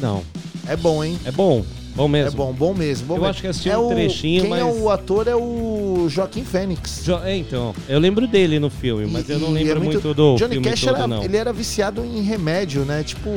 [0.00, 0.22] Não.
[0.66, 1.18] É bom, hein?
[1.24, 1.64] É bom.
[1.94, 2.28] Bom mesmo.
[2.28, 3.06] É bom, bom mesmo.
[3.06, 3.30] Bom Eu mesmo.
[3.30, 6.42] acho que assisti é um o- trechinho, quem é mas- o ator é o Joaquim
[6.42, 7.02] Fênix.
[7.04, 9.78] Jo- é, então, eu lembro dele no filme, mas E- eu não e lembro é
[9.78, 11.22] muito, do Johnny filme Cash todo, era, não.
[11.22, 13.02] ele era viciado em remédio, né?
[13.04, 13.28] Tipo.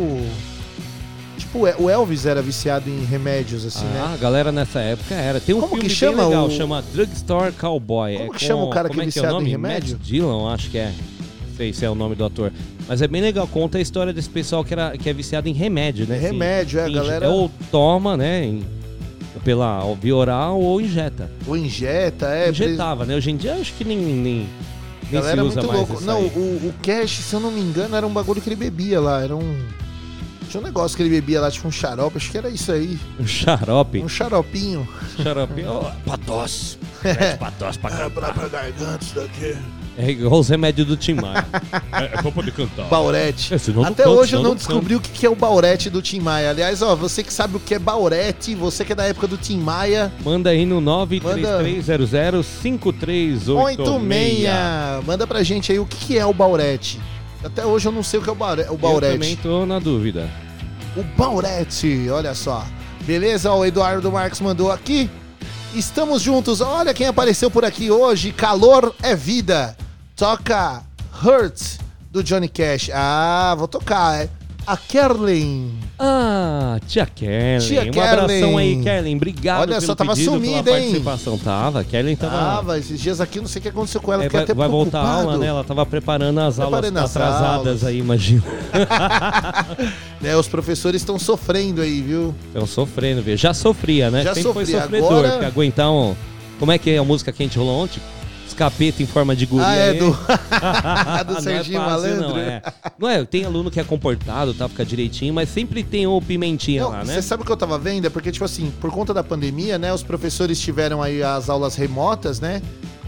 [1.55, 4.13] Tipo, o Elvis era viciado em remédios, assim, Ah, né?
[4.13, 5.39] a galera nessa época era.
[5.39, 8.17] Tem um Como filme que chama bem legal, o- chama Drugstore Cowboy.
[8.17, 9.97] Como é que chama o cara que é é é o viciado em remédio?
[9.97, 10.91] Matt Dillon, acho que é.
[11.49, 12.51] Não sei se é o nome do ator.
[12.87, 15.53] Mas é bem legal, conta a história desse pessoal que, era, que é viciado em
[15.53, 16.17] remédio, né?
[16.17, 18.43] Remédio, é, a galera- Ou toma, né?
[18.45, 18.63] em-
[19.43, 21.29] pela via oral ou injeta.
[21.45, 22.49] Ou injeta, é.
[22.49, 23.15] Injetava, né?
[23.15, 24.47] Hoje em dia acho que nem, nem, nem
[25.07, 26.03] se Galera usa muito mais louco.
[26.03, 28.99] Não, o, o Cash, se eu não me engano, era um bagulho que ele bebia
[28.99, 29.21] lá.
[29.23, 29.55] Era um.
[30.55, 32.15] Tinha um negócio que ele bebia lá, tipo um xarope.
[32.17, 32.97] Acho que era isso aí.
[33.19, 33.99] Um xarope.
[34.01, 34.87] Um xaropinho.
[35.21, 35.65] xarope.
[35.65, 36.77] Oh, pra tosse.
[37.03, 38.33] Mete pra tosse pra cantar.
[38.33, 39.57] pra garganta isso daqui.
[39.97, 41.45] É igual os remédios do Tim Maia.
[41.93, 42.85] é, é pra poder cantar.
[42.87, 43.53] Baurete.
[43.53, 43.71] É, Até
[44.03, 46.49] canto, hoje eu não não descobri o que que é o Baurete do Tim Maia.
[46.49, 49.37] Aliás, ó, você que sabe o que é Baurete, você que é da época do
[49.37, 53.55] Tim Maia, Manda aí no 933005386.
[53.55, 54.49] 86.
[55.05, 56.99] Manda pra gente aí o que é o Baurete.
[57.43, 59.35] Até hoje eu não sei o que é o Baure- o Eu também Baurete.
[59.37, 60.29] tô na dúvida.
[60.95, 62.65] O Baurete, olha só.
[63.01, 65.09] Beleza, o Eduardo Marques mandou aqui.
[65.73, 66.61] Estamos juntos.
[66.61, 68.31] Olha quem apareceu por aqui hoje.
[68.31, 69.75] Calor é vida.
[70.15, 70.81] Toca
[71.21, 71.79] Hurt
[72.09, 72.89] do Johnny Cash.
[72.93, 74.21] Ah, vou tocar.
[74.21, 74.29] É
[74.65, 75.71] a Kerlin.
[75.99, 77.59] Ah, tia Kellen.
[77.59, 78.57] Tia um abração Kellen.
[78.59, 79.15] aí, Kellen.
[79.15, 80.85] Obrigado Olha só, tava pedido, sumida, pela hein?
[80.85, 81.37] participação.
[81.37, 82.37] Tava, Kellen tava...
[82.37, 84.25] Tava, esses dias aqui, não sei o que aconteceu com ela.
[84.25, 85.47] É, vai até vai voltar a aula, né?
[85.47, 87.83] Ela tava preparando as Preparando aulas as atrasadas aulas.
[87.83, 88.43] aí, imagina.
[90.21, 92.33] Né, os professores estão sofrendo aí, viu?
[92.47, 93.37] Estão sofrendo, viu?
[93.37, 94.23] Já sofria, né?
[94.23, 96.15] Já Sempre foi sofria, sofredor, agora- porque aguentar um...
[96.59, 98.01] Como é que é a música que a gente rolou ontem?
[98.47, 99.67] Escapeta em forma de guria.
[99.67, 100.11] ah, é do,
[101.27, 102.29] do Não é Serginho fácil, Malandro.
[102.29, 102.61] Não é.
[102.97, 104.69] Não é, tem aluno que é comportado, tá?
[104.69, 107.15] Fica direitinho, mas sempre tem o pimentinha Não, lá, né?
[107.15, 108.05] Você sabe o que eu tava vendo?
[108.05, 111.75] É porque, tipo assim, por conta da pandemia, né, os professores tiveram aí as aulas
[111.75, 112.61] remotas, né?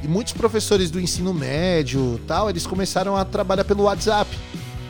[0.04, 4.30] E muitos professores do ensino médio tal, eles começaram a trabalhar pelo WhatsApp.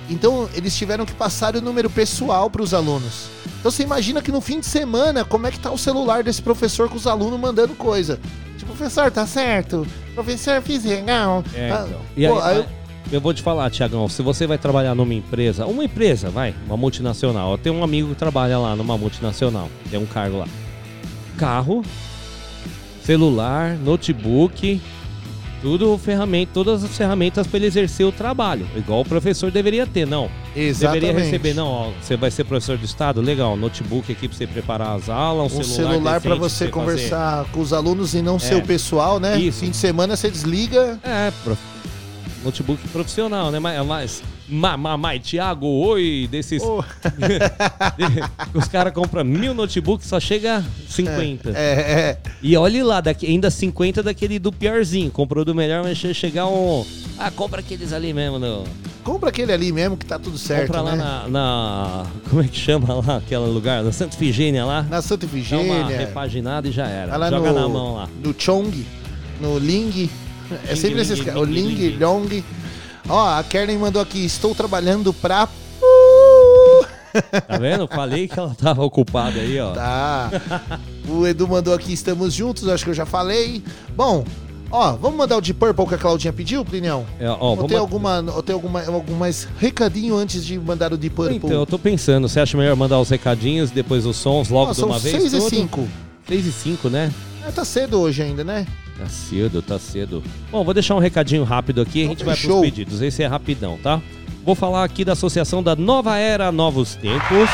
[0.09, 3.27] Então, eles tiveram que passar o número pessoal para os alunos.
[3.59, 6.41] Então, você imagina que no fim de semana, como é que tá o celular desse
[6.41, 8.19] professor com os alunos mandando coisa?
[8.57, 9.85] Tipo, professor, tá certo?
[10.15, 11.43] Professor, fiz legal.
[11.53, 12.01] É, Ah, então.
[12.15, 12.65] E pô, aí, aí
[13.11, 16.77] eu- vou te falar, Tiagão, se você vai trabalhar numa empresa, uma empresa, vai, uma
[16.77, 17.51] multinacional.
[17.51, 20.47] Eu tenho um amigo que trabalha lá numa multinacional, tem um cargo lá.
[21.37, 21.83] Carro,
[23.03, 24.81] celular, notebook,
[25.61, 30.05] tudo ferramenta, todas as ferramentas para ele exercer o trabalho, igual o professor deveria ter,
[30.05, 30.29] não.
[30.55, 31.01] Exatamente.
[31.01, 34.45] Deveria receber, não, ó, você vai ser professor do estado, legal, notebook aqui para você
[34.47, 38.21] preparar as aulas, um, Um celular para decente você pra conversar com os alunos e
[38.21, 38.57] não ser É.
[38.57, 39.39] o pessoal, né?
[39.39, 39.61] Isso.
[39.61, 40.99] Fim de semana você desliga.
[41.03, 41.59] É, prof...
[42.43, 43.59] notebook profissional, né?
[43.59, 43.85] Mas,
[44.47, 46.61] mas, mas, mas Thiago, oi, desses.
[46.61, 46.83] Ô.
[48.53, 51.49] Os caras compram mil notebooks, só chega 50.
[51.51, 52.17] É, é.
[52.41, 55.11] E olhe lá, daqui, ainda 50 daquele do piorzinho.
[55.11, 56.85] Comprou do melhor, mas che- chegar um.
[57.17, 58.39] Ah, compra aqueles ali mesmo.
[58.39, 58.63] No...
[59.03, 61.03] Compra aquele ali mesmo que tá tudo certo, compra lá né?
[61.03, 63.83] na, na- Como é que chama lá aquele lugar?
[63.83, 64.83] Na Santa Figênia lá.
[64.83, 67.15] Na Santa Dá uma repaginada e já era.
[67.15, 68.09] Lá Joga no, na mão lá.
[68.23, 68.85] No Chong,
[69.39, 70.09] no Ling.
[70.65, 71.41] É Ling, sempre esses caras.
[71.41, 71.97] O Ling.
[71.97, 72.27] Long.
[73.09, 74.25] Ó, a Karen mandou aqui.
[74.25, 75.47] Estou trabalhando pra.
[77.47, 77.87] Tá vendo?
[77.87, 79.71] Falei que ela tava ocupada aí, ó.
[79.71, 80.29] Tá.
[81.07, 81.91] O Edu mandou aqui.
[81.91, 82.67] Estamos juntos.
[82.67, 83.63] Acho que eu já falei.
[83.95, 84.23] Bom,
[84.69, 87.05] ó, vamos mandar o de Purple que a Claudinha pediu, Plinião?
[87.19, 90.97] É, ó, ou, tem alguma, ou tem alguma, algum mais recadinho antes de mandar o
[90.97, 91.37] de Purple?
[91.37, 94.73] Então, eu tô pensando, você acha melhor mandar os recadinhos, depois os sons logo Ó,
[94.73, 95.15] de são uma vez?
[95.15, 95.49] 6 e tudo?
[95.49, 95.87] 5.
[96.27, 97.11] 6 e 5, né?
[97.47, 98.67] É, tá cedo hoje ainda, né?
[98.97, 100.23] Tá cedo, tá cedo.
[100.51, 102.61] Bom, vou deixar um recadinho rápido aqui, a gente vai Show.
[102.61, 103.01] pros pedidos.
[103.01, 104.01] Esse é rapidão, tá?
[104.43, 107.49] Vou falar aqui da Associação da Nova Era Novos Tempos.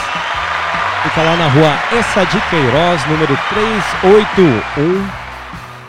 [1.03, 5.23] Fica lá na rua Essa de Queiroz, número 381.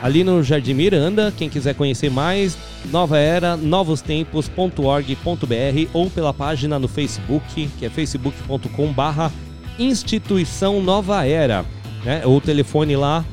[0.02, 2.58] Ali no Jardim Miranda, quem quiser conhecer mais,
[2.90, 9.32] Nova Era, novostempos.org.br ou pela página no Facebook, que é facebook.com barra
[9.78, 11.64] Instituição Nova Era.
[12.04, 12.22] Né?
[12.26, 13.24] O telefone lá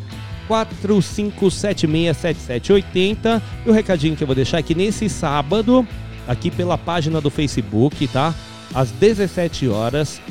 [0.49, 3.41] 45767780.
[3.65, 5.85] E o recadinho que eu vou deixar é que nesse sábado,
[6.27, 8.33] aqui pela página do Facebook, tá?
[8.73, 10.21] Às 17 horas,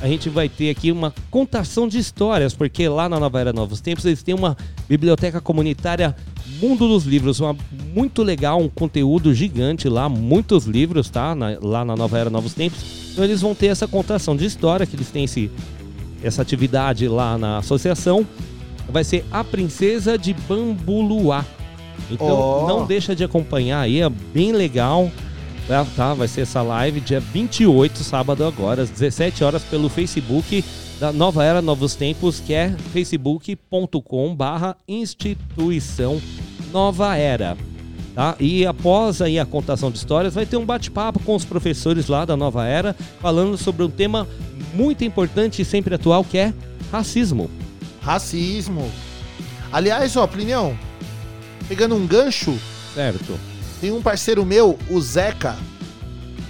[0.00, 3.80] a gente vai ter aqui uma contação de histórias, porque lá na Nova Era Novos
[3.80, 4.56] Tempos eles têm uma
[4.88, 6.14] biblioteca comunitária
[6.60, 7.56] Mundo dos Livros, uma,
[7.94, 11.34] muito legal, um conteúdo gigante lá, muitos livros, tá?
[11.34, 12.78] Na- lá na Nova Era Novos Tempos.
[13.12, 15.50] Então eles vão ter essa contação de história, que eles têm esse,
[16.22, 18.24] essa atividade lá na associação.
[18.88, 21.44] Vai ser A Princesa de Bambuluá.
[22.10, 22.66] Então Ó.
[22.66, 25.10] não deixa de acompanhar aí, é bem legal.
[25.66, 26.14] Tá, tá?
[26.14, 30.64] Vai ser essa live dia 28, sábado agora, às 17 horas, pelo Facebook
[30.98, 36.20] da Nova Era Novos Tempos, que é facebook.com barra instituição
[36.72, 37.54] Nova Era.
[38.14, 38.34] Tá?
[38.40, 42.24] E após aí a contação de histórias, vai ter um bate-papo com os professores lá
[42.24, 44.26] da Nova Era, falando sobre um tema
[44.74, 46.54] muito importante e sempre atual, que é
[46.90, 47.50] racismo.
[48.12, 48.90] Racismo.
[49.70, 50.74] Aliás, ó, Plinião,
[51.68, 52.58] pegando um gancho,
[52.94, 53.38] Certo?
[53.82, 55.54] tem um parceiro meu, o Zeca.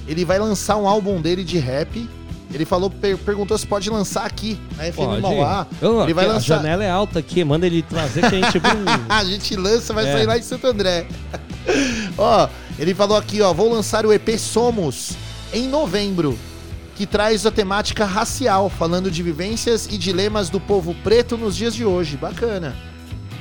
[0.06, 2.08] Ele vai lançar um álbum dele de rap.
[2.54, 5.20] Ele falou, per- perguntou se pode lançar aqui, na FM Pode.
[5.20, 5.66] Mauá.
[5.82, 6.54] Eu- Ele vai aqui, lançar.
[6.54, 8.62] A janela é alta aqui, manda ele trazer que a gente
[9.08, 10.12] a gente lança, vai É.
[10.12, 11.06] sair lá de Santo André.
[12.16, 12.48] ó,
[12.78, 15.10] ele falou aqui, ó, vou lançar o EP Somos
[15.52, 16.38] em novembro,
[16.98, 21.72] que traz a temática racial, falando de vivências e dilemas do povo preto nos dias
[21.72, 22.16] de hoje.
[22.16, 22.74] Bacana.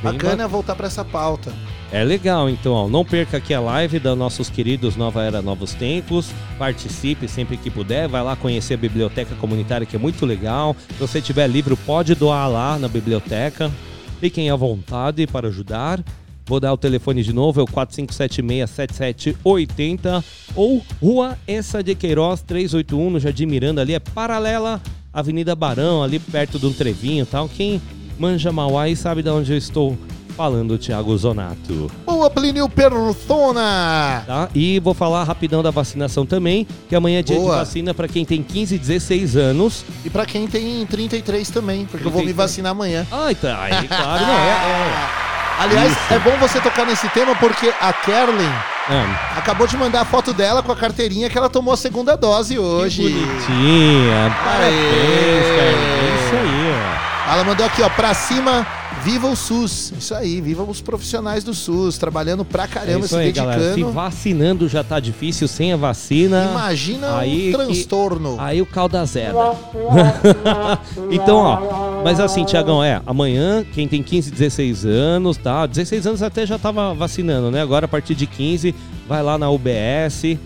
[0.03, 1.51] Bem Bacana voltar pra essa pauta.
[1.91, 5.73] É legal, então, ó, não perca aqui a live da nossos queridos Nova Era Novos
[5.73, 6.29] Tempos.
[6.59, 10.75] Participe sempre que puder, vai lá conhecer a biblioteca comunitária que é muito legal.
[10.89, 13.71] Se você tiver livro, pode doar lá na biblioteca.
[14.19, 15.99] Fiquem à vontade para ajudar.
[16.47, 20.23] Vou dar o telefone de novo, é o 45767780
[20.55, 24.81] ou Rua Essa de Queiroz 381 no Jardim Miranda, ali é paralela
[25.13, 27.49] à Avenida Barão, ali perto do Trevinho e tal.
[27.49, 27.81] Quem
[28.17, 29.97] manja Mauá e sabe de onde eu estou
[30.37, 31.91] falando, Thiago Zonato.
[32.05, 34.23] Boa, Plínio Persona!
[34.25, 34.47] Tá?
[34.55, 37.51] E vou falar rapidão da vacinação também, que amanhã é dia Boa.
[37.53, 39.83] de vacina para quem tem 15 e 16 anos.
[40.05, 42.37] E pra quem tem 33 também, porque eu vou me 33.
[42.37, 43.05] vacinar amanhã.
[43.11, 45.27] Ah, tá, aí, claro, não, é...
[45.59, 46.13] Aliás, Isso.
[46.13, 48.53] é bom você tocar nesse tema porque a Kerlin
[48.89, 52.15] é, acabou de mandar a foto dela com a carteirinha que ela tomou a segunda
[52.15, 53.03] dose hoje.
[53.03, 57.16] Que bonitinha, parabéns, Carlinhos, é isso aí, ó.
[57.29, 58.65] Ela mandou aqui, ó, pra cima,
[59.03, 59.91] viva o SUS.
[59.99, 63.59] Isso aí, viva os profissionais do SUS, trabalhando pra É caramba, isso se aí, galera.
[63.61, 63.91] Se dedicando.
[63.93, 66.47] vacinando já tá difícil, sem a vacina.
[66.51, 68.37] Imagina Aí que- transtorno.
[68.39, 69.35] Aí o calda zero.
[71.11, 75.65] então, ó, mas assim, Tiagão, é, amanhã, quem tem 15, 16 anos, tá?
[75.65, 77.61] 16 anos até já tava vacinando, né?
[77.61, 78.73] Agora, a partir de 15,
[79.07, 80.37] vai lá na UBS,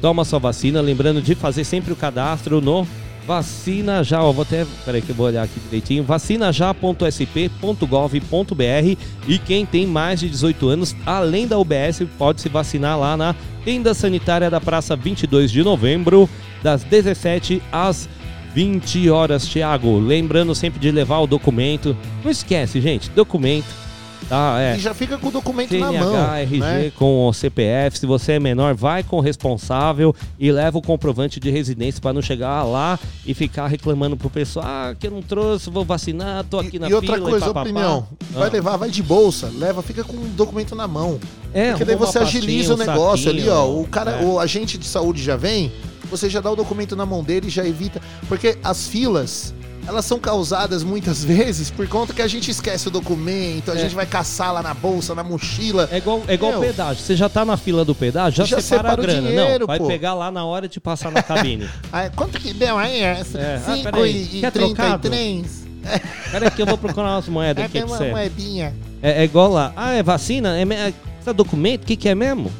[0.00, 2.86] toma sua vacina, lembrando de fazer sempre o cadastro no
[3.28, 8.96] Vacina já, ó, vou até, peraí que eu vou olhar aqui direitinho, vacinajá.sp.gov.br
[9.28, 13.34] e quem tem mais de 18 anos, além da UBS, pode se vacinar lá na
[13.66, 16.26] tenda sanitária da Praça 22 de Novembro,
[16.62, 18.08] das 17 às
[18.54, 19.98] 20 horas, Thiago.
[19.98, 21.94] Lembrando sempre de levar o documento.
[22.24, 23.87] Não esquece, gente, documento.
[24.28, 24.76] Tá, é.
[24.76, 26.12] E já fica com o documento na mão.
[26.12, 26.92] CNH, RG né?
[26.96, 27.98] com o CPF.
[27.98, 32.12] Se você é menor, vai com o responsável e leva o comprovante de residência para
[32.12, 36.44] não chegar lá e ficar reclamando pro pessoal: ah, que eu não trouxe, vou vacinar,
[36.44, 37.30] tô aqui E, na e outra fila.
[37.30, 38.06] coisa, e papapá." opinião.
[38.32, 38.52] Vai Ah.
[38.52, 41.18] levar, vai de bolsa, leva, fica com o documento na mão.
[41.54, 43.80] É, Porque daí você agiliza o um negócio ali, saquinho, ó.
[43.80, 44.24] O cara, é.
[44.24, 45.72] o agente de saúde já vem,
[46.10, 48.00] você já dá o documento na mão dele e já evita.
[48.28, 49.54] Porque as filas,
[49.88, 53.78] elas são causadas muitas vezes por conta que a gente esquece o documento, a É.
[53.78, 55.88] gente vai caçar lá na bolsa, na mochila.
[55.90, 56.60] É igual, é igual Meu.
[56.60, 57.02] pedágio.
[57.02, 59.28] Você já tá na fila do pedágio, já, Já separa, separa a o grana.
[59.28, 59.86] dinheiro, não, vai pô.
[59.86, 61.68] pegar lá na hora de passar na cabine.
[61.90, 63.38] Ah, quanto que deu aí essa?
[63.38, 63.56] É.
[63.66, 65.08] Ah, 5 peraí, e trocado?
[65.08, 65.66] 33?
[66.30, 68.74] Peraí que eu vou procurar umas moedas É aqui uma moedinha.
[69.02, 69.72] É, é igual lá.
[69.74, 70.58] Ah, é vacina?
[70.58, 70.92] É, é
[71.26, 71.82] é documento?
[71.84, 72.50] O que, que é mesmo?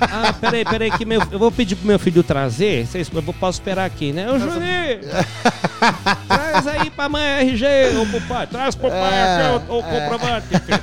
[0.00, 2.86] Ah, peraí, peraí, que meu, eu vou pedir pro meu filho trazer.
[2.86, 4.30] Vocês, eu vou- posso esperar aqui, né?
[4.30, 4.60] Ô, Juninho!
[6.28, 7.64] traz aí pra mãe RG,
[8.00, 8.46] ô pro pai.
[8.46, 10.80] Traz pro pai É, aqui o, o comprovante, filho.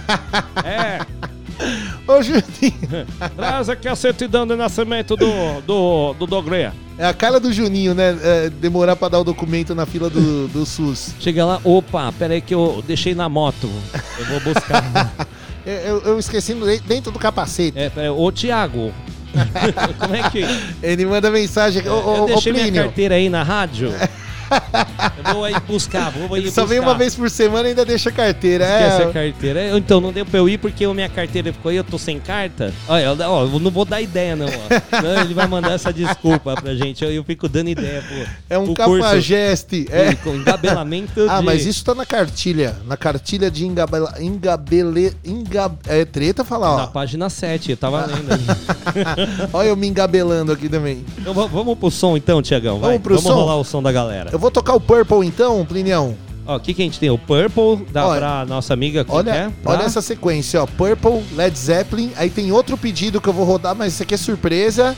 [0.66, 1.00] É,
[2.08, 3.08] Ô, Juninho.
[3.36, 6.72] traz aqui a certidão de nascimento do, do, do Dogré.
[6.98, 8.18] É a cara do Juninho, né?
[8.24, 11.14] É, demorar pra dar o documento na fila do, do SUS.
[11.20, 13.70] Chega lá, opa, peraí que eu deixei na moto.
[14.20, 14.84] Eu vou buscar.
[15.66, 16.54] Eu, eu- esqueci
[16.86, 17.78] dentro do capacete.
[17.78, 18.92] É, ô Tiago.
[20.00, 20.44] Como é que.
[20.84, 21.82] Ele manda mensagem.
[21.88, 23.94] Ô, eu ô, deixei minha carteira aí na rádio.
[25.26, 26.66] Eu vou aí buscar, vou aí Ele só buscar.
[26.66, 28.64] vem uma vez por semana e ainda deixa a carteira.
[28.66, 29.60] Esquece a É, carteira.
[29.62, 31.98] É, Então não deu pra eu ir porque a minha carteira ficou aí, eu tô
[31.98, 32.74] sem carta.
[32.88, 34.48] Olha, ó, eu não vou dar ideia, não.
[34.48, 35.22] Ó.
[35.22, 37.04] Ele vai mandar essa desculpa pra gente.
[37.04, 38.32] Eu, eu fico dando ideia, pô.
[38.50, 39.88] é um cafajeste.
[39.92, 40.14] É.
[40.16, 41.46] Com engabelamento Ah, de...
[41.46, 42.76] mas isso tá na cartilha.
[42.86, 45.14] Na cartilha de engabela, engabele.
[45.26, 46.88] Engab, é treta falar, Na ó.
[46.88, 48.42] página 7, eu tava lendo aí.
[49.54, 51.04] Olha eu me engabelando aqui também.
[51.18, 52.80] Então va- vamos pro som então, Tiagão.
[52.80, 53.36] Vamos pro vamos som?
[53.36, 54.30] rolar o som da galera.
[54.32, 56.16] Eu vou tocar o Purple então, Plinião.
[56.46, 57.10] Ó, o que, que a gente tem?
[57.12, 59.54] O Purple, dá Olha, pra nossa amiga que Olha?
[59.64, 60.66] Pra- olha essa sequência, ó.
[60.66, 62.12] Purple, Led Zeppelin.
[62.18, 64.96] Aí tem outro pedido que eu vou rodar, mas isso aqui é surpresa.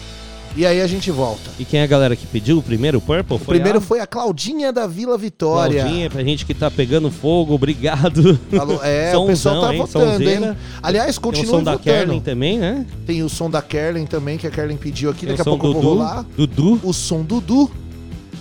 [0.56, 1.50] E aí a gente volta.
[1.60, 3.38] E quem é a galera que pediu o primeiro Purple?
[3.38, 5.82] O primeiro a foi a Claudinha da Vila Vitória.
[5.82, 8.40] Claudinha, pra gente que tá pegando fogo, obrigado.
[8.56, 9.82] Falou- é, o pessoal tá hein?
[9.82, 10.46] votando, Sonzeira.
[10.52, 10.58] hein?
[10.82, 11.84] Aliás, Tem o continua som da votando.
[11.98, 12.86] Kerlin também, né?
[13.06, 15.22] Tem o som da Kerlin também, que a Kerlin pediu aqui.
[15.26, 16.24] Tem Daqui a pouco eu do vou rolar.
[16.38, 16.80] Dudu.
[16.84, 17.70] O som do Du.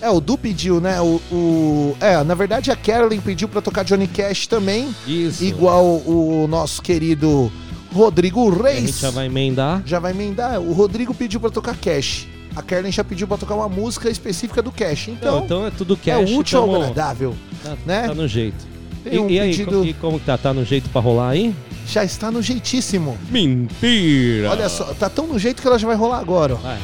[0.02, 1.00] É, o Du pediu, né?
[1.00, 4.94] O, o- É, na verdade a Carolyn pediu pra tocar Johnny Cash também.
[5.06, 5.42] Isso.
[5.44, 7.50] Igual o nosso querido
[7.94, 8.80] Rodrigo A Reis.
[8.90, 9.82] gente já vai emendar.
[9.86, 10.60] Já vai emendar.
[10.60, 12.26] O Rodrigo pediu pra tocar Cash.
[12.56, 15.08] A Carolyn já pediu pra tocar uma música específica do Cash.
[15.08, 16.30] Então, Então, então é tudo é cash.
[16.32, 17.34] útil ao tamo- agradável.
[17.62, 18.08] Tá, né?
[18.08, 18.66] tá no jeito.
[19.04, 20.36] Tem E, um e aí, pedido- e como que tá?
[20.36, 21.54] Tá no jeito pra rolar aí?
[21.86, 23.16] Já está no jeitíssimo.
[23.30, 24.50] Mentira!
[24.50, 26.56] Olha só, tá tão no jeito que ela já vai rolar agora, ó.
[26.58, 26.78] Vai.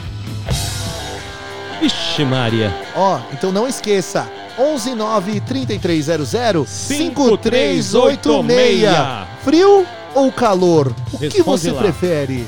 [1.80, 2.74] Vixe Maria.
[2.94, 4.28] Ó, então não esqueça.
[4.58, 7.84] 11 9 3300 5386.
[7.86, 9.28] 5386.
[9.44, 10.92] Frio ou calor?
[11.12, 11.82] O que Responde você lá.
[11.82, 12.46] prefere?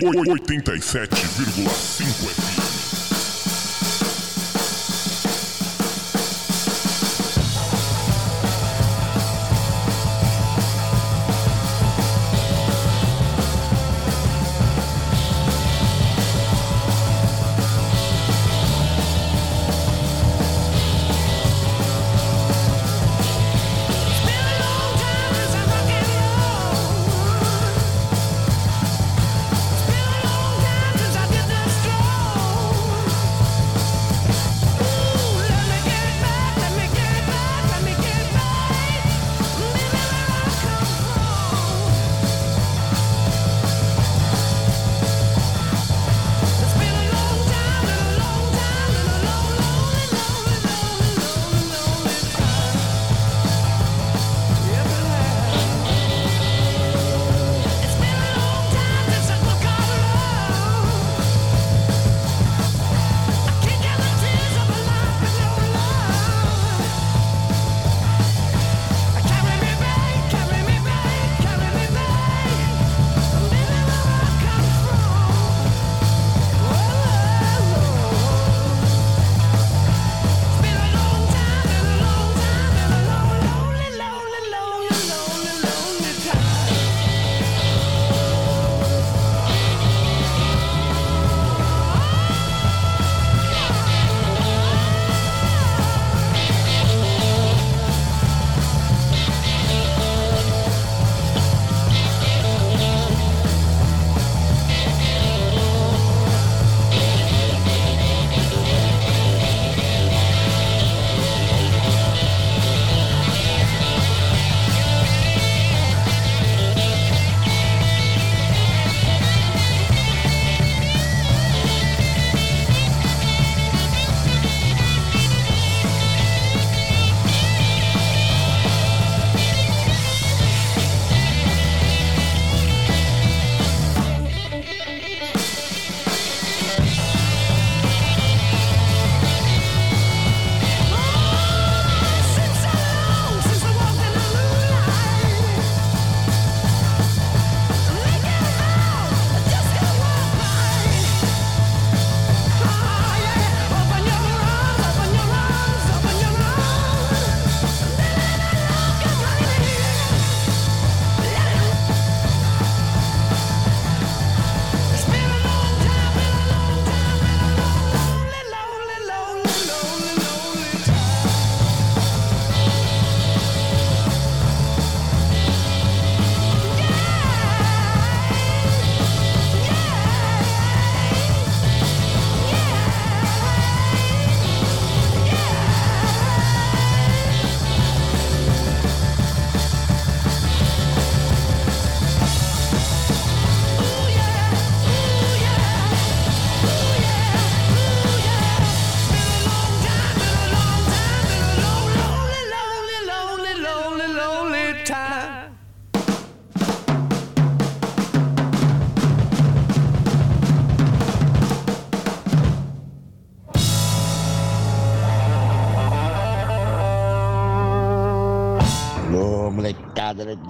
[0.00, 2.47] 87,5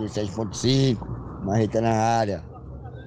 [0.08, 2.42] 7.5, Marreta tá na área.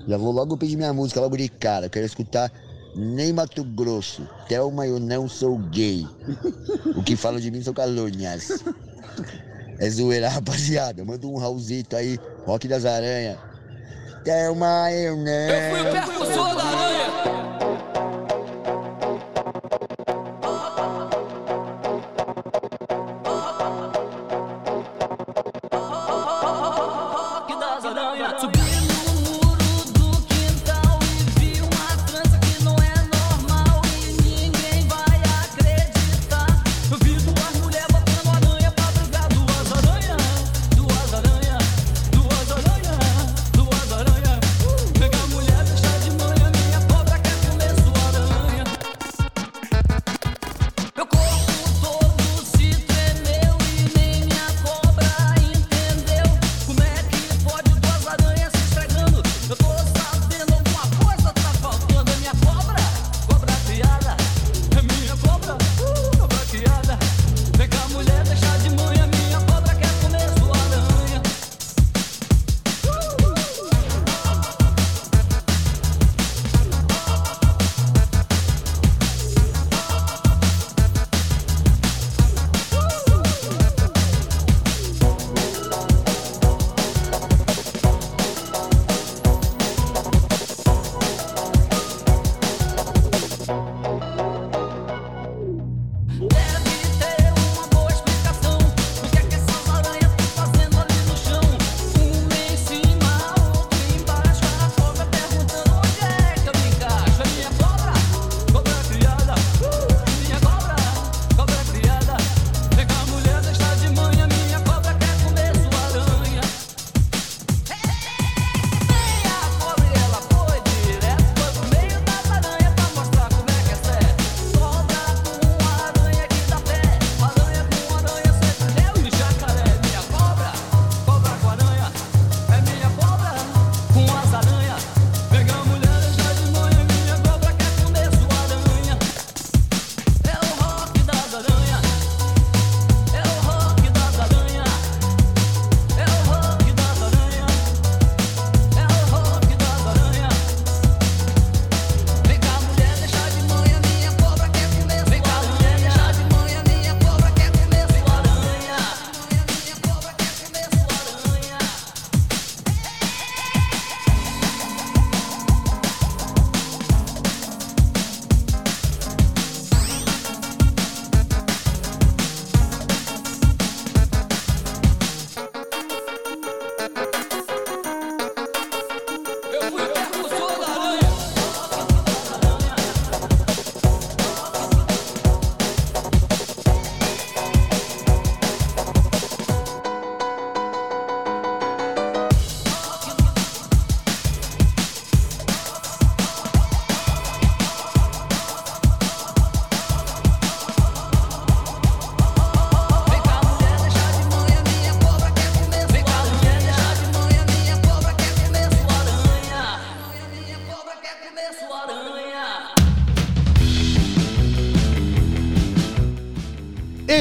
[0.08, 1.90] Já vou logo pedir minha música logo de cara.
[1.90, 2.52] Quero escutar
[2.96, 4.28] nem Mato Grosso.
[4.48, 6.08] Thelma, eu não sou gay.
[6.96, 8.64] O que falam de mim são calúnias.
[9.80, 11.04] É zoeira, rapaziada.
[11.04, 13.38] Manda um Raulzito aí, Rock das Aranhas.
[14.24, 15.32] Thelma, eu não.
[15.32, 17.01] Eu fui o percussor da aranha.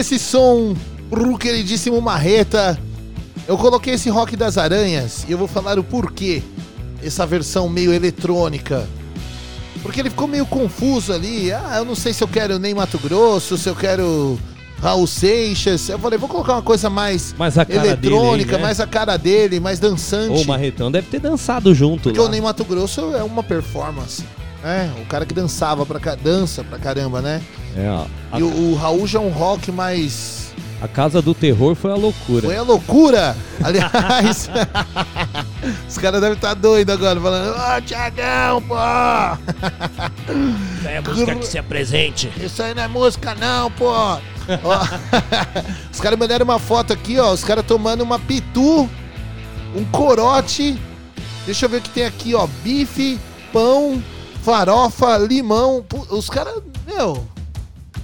[0.01, 0.75] Esse som
[1.11, 2.79] pro queridíssimo Marreta.
[3.47, 6.43] Eu coloquei esse rock das aranhas e eu vou falar o porquê.
[7.05, 8.89] Essa versão meio eletrônica.
[9.83, 11.53] Porque ele ficou meio confuso ali.
[11.53, 14.39] Ah, eu não sei se eu quero nem Mato Grosso, se eu quero
[14.81, 15.87] Raul Seixas.
[15.91, 18.63] Eu falei, vou colocar uma coisa mais Mais eletrônica, aí, né?
[18.63, 20.43] mais a cara dele, mais dançante.
[20.43, 22.25] O Marretão deve ter dançado junto Porque lá.
[22.25, 24.25] o Ney Mato Grosso é uma performance.
[24.65, 27.43] É, o cara que dançava pra dança pra caramba, né?
[27.77, 28.07] É, ó.
[28.33, 30.53] A, E o, o Raul já é um rock mais.
[30.81, 32.47] a Casa do Terror foi a loucura.
[32.47, 33.37] Foi a loucura!
[33.63, 34.49] Aliás,
[35.89, 38.77] os caras devem estar doidos agora, falando: Ô, Tiagão, pô!
[40.89, 42.33] É a música que se apresente.
[42.41, 43.93] Isso aí não é música, não, pô!
[45.93, 47.33] Os caras mandaram uma foto aqui, ó.
[47.33, 48.89] Os caras tomando uma pitu,
[49.77, 50.77] um corote.
[51.47, 52.49] Deixa eu ver o que tem aqui, ó.
[52.65, 53.19] Bife,
[53.53, 54.03] pão,
[54.43, 55.85] farofa, limão.
[56.11, 56.55] Os caras,
[56.87, 57.25] meu,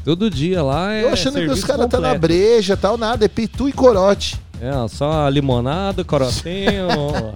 [0.07, 3.25] Todo dia lá é eu achando que os caras tá na breja e tal, nada.
[3.25, 4.41] É pitu e corote.
[4.61, 6.87] É, só limonada, corotinho,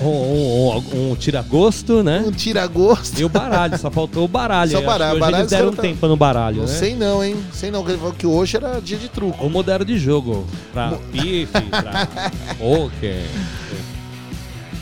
[0.00, 2.22] um, um, um, um tira-gosto, né?
[2.24, 3.20] Um tira-gosto.
[3.20, 4.70] E o baralho, só faltou o baralho.
[4.70, 6.72] Só baralho, baralho eles deram um tá- tempo no baralho, Não né?
[6.72, 7.34] sei não, hein?
[7.52, 7.84] Sei não,
[8.16, 9.42] que hoje era dia de truco.
[9.42, 10.46] Ou mudaram de jogo.
[10.72, 12.06] Pra pife, pra
[12.56, 13.24] poker.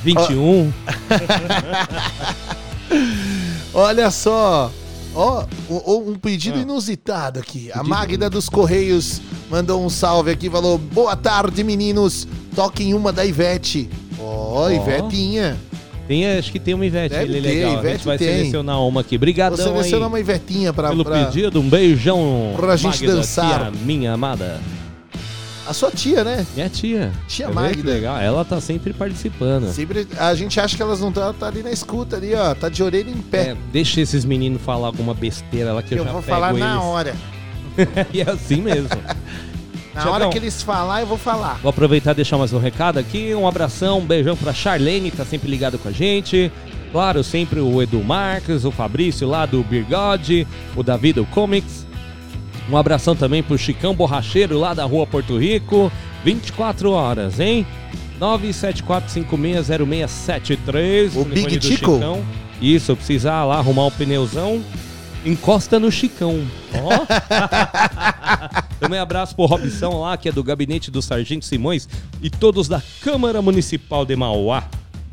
[0.04, 0.70] 21.
[3.72, 4.70] Olha só.
[5.14, 7.70] Ó, o- o- um pedido inusitado aqui.
[7.72, 9.20] A Magda dos Correios
[9.50, 12.26] mandou um salve aqui, falou: Boa tarde, meninos.
[12.54, 13.88] Toquem uma da Ivete.
[14.18, 14.70] Ó, Ó.
[14.70, 15.56] Ivetinha.
[16.06, 17.70] Tem, acho que tem uma Ivete Deve ali ter, legal.
[17.70, 18.28] a Ivete gente vai tem.
[18.28, 19.10] selecionar uma aqui.
[19.16, 21.60] Vou Obrigadão selecionar aí uma Ivetinha pra, pelo pra- pedido.
[21.60, 23.70] Um beijão pra gente Magda, dançar.
[23.72, 24.60] tia minha amada.
[25.66, 26.46] A sua tia, né?
[26.54, 27.12] Minha tia.
[27.26, 27.90] Tia que Magda.
[27.90, 28.18] legal.
[28.18, 29.72] Ela tá sempre participando.
[29.72, 32.54] Sempre, a gente acha que elas não estão, tá ali na escuta ali, ó.
[32.54, 33.50] Tá de orelha em pé.
[33.50, 36.60] É, deixa esses meninos falar alguma besteira lá que eu, eu já vou falar eles.
[36.60, 37.14] na hora.
[38.12, 38.88] e é assim mesmo.
[39.94, 41.58] Na hora que eles falar, eu vou falar.
[41.62, 43.34] Vou aproveitar e deixar mais um recado aqui.
[43.34, 46.50] Um abração, um beijão pra Charlene, que tá sempre ligado com a gente.
[46.90, 50.46] Claro, sempre o Edu Marques, o Fabrício lá do Birgode,
[50.76, 51.83] o Davi do Comics.
[52.70, 55.92] Um abração também pro Chicão Borracheiro lá da rua Porto Rico.
[56.24, 57.64] 24 horas, hein?
[58.20, 61.16] 974560673.
[61.16, 61.94] O Big Chico?
[61.94, 62.24] Chicão.
[62.60, 64.62] Isso, eu precisar lá arrumar um pneuzão.
[65.24, 66.46] Encosta no Chicão.
[66.74, 67.04] Ó.
[68.80, 71.88] Também abraço pro Robson lá, que é do gabinete do Sargento Simões
[72.22, 74.64] e todos da Câmara Municipal de Mauá.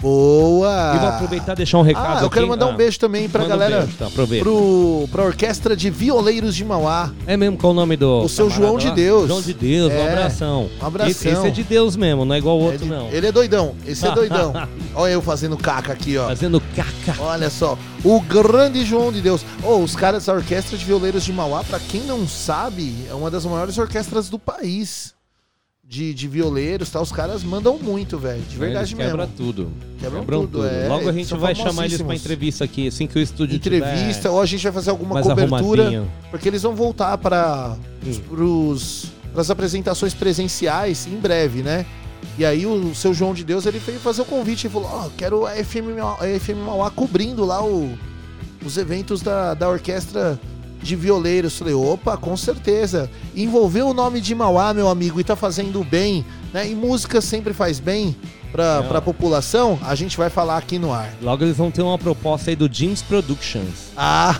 [0.01, 0.93] Boa!
[0.95, 2.49] E vou aproveitar e deixar um recado Ah, eu quero aqui.
[2.49, 3.81] mandar Ah, um beijo também pra manda um galera.
[3.83, 4.43] beijo, tá, aproveita.
[4.43, 7.11] pro, pra Orquestra de Violeiros de Mauá.
[7.27, 8.21] É mesmo qual o nome do.
[8.23, 8.89] O seu João de?
[8.91, 9.27] Deus.
[9.27, 10.69] João de Deus, um É, abração.
[10.81, 11.11] um abração.
[11.11, 13.07] Esse, esse é de Deus mesmo, não é igual o outro, ele, não.
[13.09, 14.53] ele é doidão, esse é doidão.
[14.95, 16.27] Olha eu fazendo caca aqui, ó.
[16.27, 17.21] Fazendo caca.
[17.21, 19.45] Olha só, o grande João de Deus.
[19.63, 23.29] Oh, os caras da Orquestra de Violeiros de Mauá, pra quem não sabe, é uma
[23.29, 25.13] das maiores orquestras do país.
[25.91, 27.01] De, de violeiros, tá?
[27.01, 28.41] Os caras mandam muito, velho.
[28.49, 29.35] De verdade Eles quebra mesmo.
[29.35, 29.71] tudo.
[29.99, 33.19] Quebram Quebram tudo, é, Logo a gente vai chamar eles pra entrevista aqui, assim que
[33.19, 35.81] o estúdio Entrevista, tiver ou a gente vai fazer alguma mais cobertura.
[35.83, 36.11] arrumadinho.
[36.31, 37.75] Porque eles vão voltar para
[38.07, 38.73] Hum.
[39.35, 41.85] as apresentações presenciais em breve, né?
[42.37, 45.09] E aí o seu João de Deus ele veio fazer o convite e falou: Ó,
[45.17, 47.91] quero a FM, a FM Mauá cobrindo lá o-
[48.65, 50.39] os eventos da, da orquestra
[50.81, 51.57] de violeiros.
[51.57, 53.09] Falei, opa, com certeza.
[53.35, 56.69] Envolveu o nome de Mauá, meu amigo, e tá fazendo bem, né?
[56.69, 58.15] E música sempre faz bem
[58.51, 58.87] pra, Não.
[58.87, 59.79] pra população.
[59.83, 61.09] A gente vai falar aqui no ar.
[61.21, 63.91] Logo eles vão ter uma proposta aí do Jeans Productions.
[63.95, 64.35] Ah!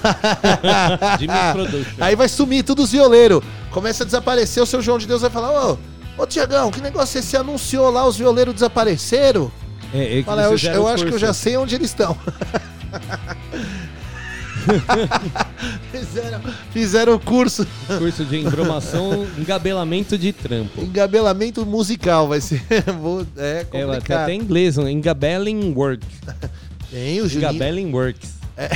[1.19, 2.01] Jeans Productions.
[2.01, 3.41] Aí vai sumir todos os violeiros.
[3.71, 5.77] Começa a desaparecer, o seu João de Deus vai falar: Ô,
[6.17, 7.29] ô Tiagão, que negócio é esse?
[7.29, 9.51] Você anunciou lá, os violeiros desapareceram?
[9.93, 12.15] É, é que Fala, eu, eu acho que eu já sei onde eles estão.
[15.91, 17.65] fizeram, fizeram o curso
[17.97, 20.81] Curso de embromação, engabelamento de trampo.
[20.81, 22.61] engabelamento musical, vai ser.
[23.01, 24.23] vou- é É, complicado.
[24.23, 26.05] até em inglês, um engabeling work.
[26.91, 27.49] Tem o Juninho.
[27.49, 28.31] Engabeling works.
[28.57, 28.69] É.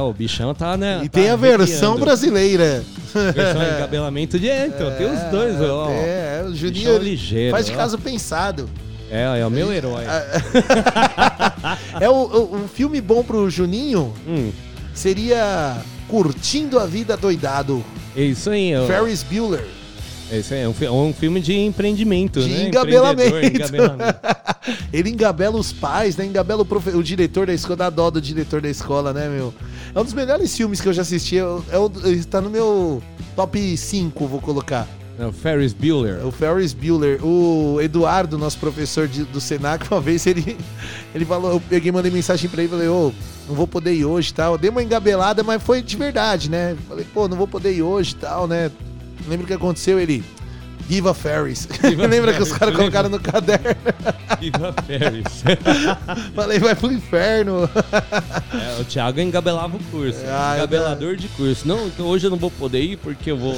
[0.00, 1.00] o bichão tá, né?
[1.02, 2.04] E tá tem a versão arrepiando.
[2.04, 2.84] brasileira.
[3.34, 4.48] Versão engabelamento de.
[4.48, 5.90] É, então, tem os dois, ó.
[5.90, 7.50] É, é, o Juninho ligeiro.
[7.50, 7.76] faz de ó.
[7.76, 8.70] caso pensado.
[9.10, 10.04] É, é o meu herói.
[12.00, 14.50] É o, o- um filme bom pro Juninho Hum,
[14.94, 15.76] seria
[16.08, 17.84] Curtindo a Vida Doidado.
[18.16, 18.76] é isso aí.
[18.76, 18.86] ó.
[18.86, 19.64] Ferris Bueller.
[20.30, 22.66] É isso aí, é um, fi- um filme de empreendimento, De né?
[22.68, 23.36] engabelamento.
[23.38, 24.18] Engabelamento.
[24.92, 26.24] Ele engabela os pais, né?
[26.24, 29.54] Engabela o, profe- o diretor da escola, dá dó do diretor da escola, né, meu?
[29.94, 31.38] É um dos melhores filmes que eu já assisti.
[31.38, 31.62] É o,
[32.04, 33.00] é está no meu
[33.36, 34.88] top 5, vou colocar.
[35.18, 36.26] É o Ferris Bueller.
[36.26, 40.56] O Ferris Bueller, o Eduardo, nosso professor de- do Senac, uma vez ele,
[41.14, 43.12] ele falou, eu peguei, mandei mensagem pra ele, falei, ô,
[43.48, 44.58] não vou poder ir hoje e tal.
[44.58, 46.76] Dei uma engabelada, mas foi de verdade, né?
[46.86, 48.70] Falei, pô, não vou poder ir hoje e tal, né?
[49.26, 49.98] Lembra o que aconteceu?
[49.98, 50.22] Ele,
[50.88, 51.66] Viva Ferris.
[51.82, 53.76] Viva Lembra que os Ferris, caras colocaram no caderno?
[54.40, 55.42] Viva Ferris.
[56.34, 57.68] Falei, vai pro inferno.
[58.54, 60.20] É, o Thiago engabelava o curso.
[60.28, 61.66] Ah, engabelador de curso.
[61.66, 63.54] Não, então hoje eu não vou poder ir porque eu vou.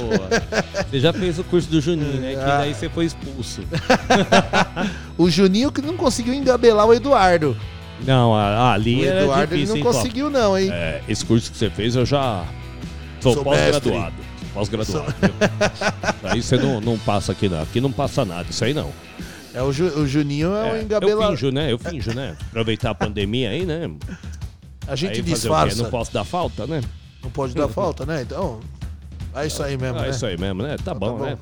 [0.89, 2.33] Você já fez o curso do Juninho, né?
[2.33, 2.57] Que Ah.
[2.59, 3.61] daí você foi expulso.
[5.17, 7.55] O Juninho que não conseguiu engabelar o Eduardo.
[8.05, 10.69] Não, ali O Eduardo ele difícil, não hein, conseguiu não, hein?
[10.71, 12.43] É, esse curso que você fez eu já
[13.19, 14.15] sou Sou pós-graduado.
[14.59, 15.13] Pós-graduado.
[16.23, 17.61] Aí você não, não passa aqui, não.
[17.61, 18.91] Aqui não passa nada, isso aí não.
[19.53, 21.71] É, o, Ju- o Juninho é, o É, eu finjo, né?
[21.71, 22.35] Eu finjo, né?
[22.49, 23.89] Aproveitar a pandemia aí, né?
[24.87, 25.81] A gente aí disfarça.
[25.81, 26.81] Não posso dar falta, né?
[27.23, 28.21] Não pode dar falta, né?
[28.21, 28.59] Então,
[29.35, 30.09] é isso aí mesmo, Ah, né?
[30.09, 30.75] isso aí mesmo, né?
[30.83, 31.25] Tá bom, bom.
[31.25, 31.37] né?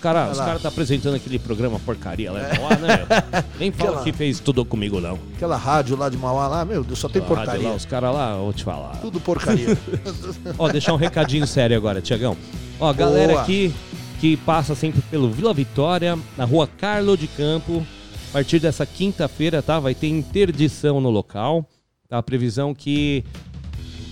[0.00, 0.44] Os caras Vai os lá.
[0.46, 3.44] cara tá apresentando aquele programa porcaria lá, lá né?
[3.60, 5.18] Nem fala Aquela- que fez tudo comigo, não.
[5.36, 7.68] Aquela rádio lá de Mauá lá, meu Deus, só tem rádio porcaria.
[7.68, 8.96] Lá, os caras lá, vou te falar.
[8.96, 9.76] Tudo porcaria.
[10.58, 12.34] Ó, deixar um recadinho sério agora, Tiagão.
[12.80, 13.42] Ó, a galera Boa.
[13.42, 13.74] aqui
[14.20, 17.86] que passa sempre pelo Vila Vitória, na rua Carlo de Campo,
[18.30, 19.78] a partir dessa quinta-feira, tá?
[19.78, 21.68] Vai ter interdição no local.
[22.08, 22.16] Tá?
[22.16, 23.22] A previsão que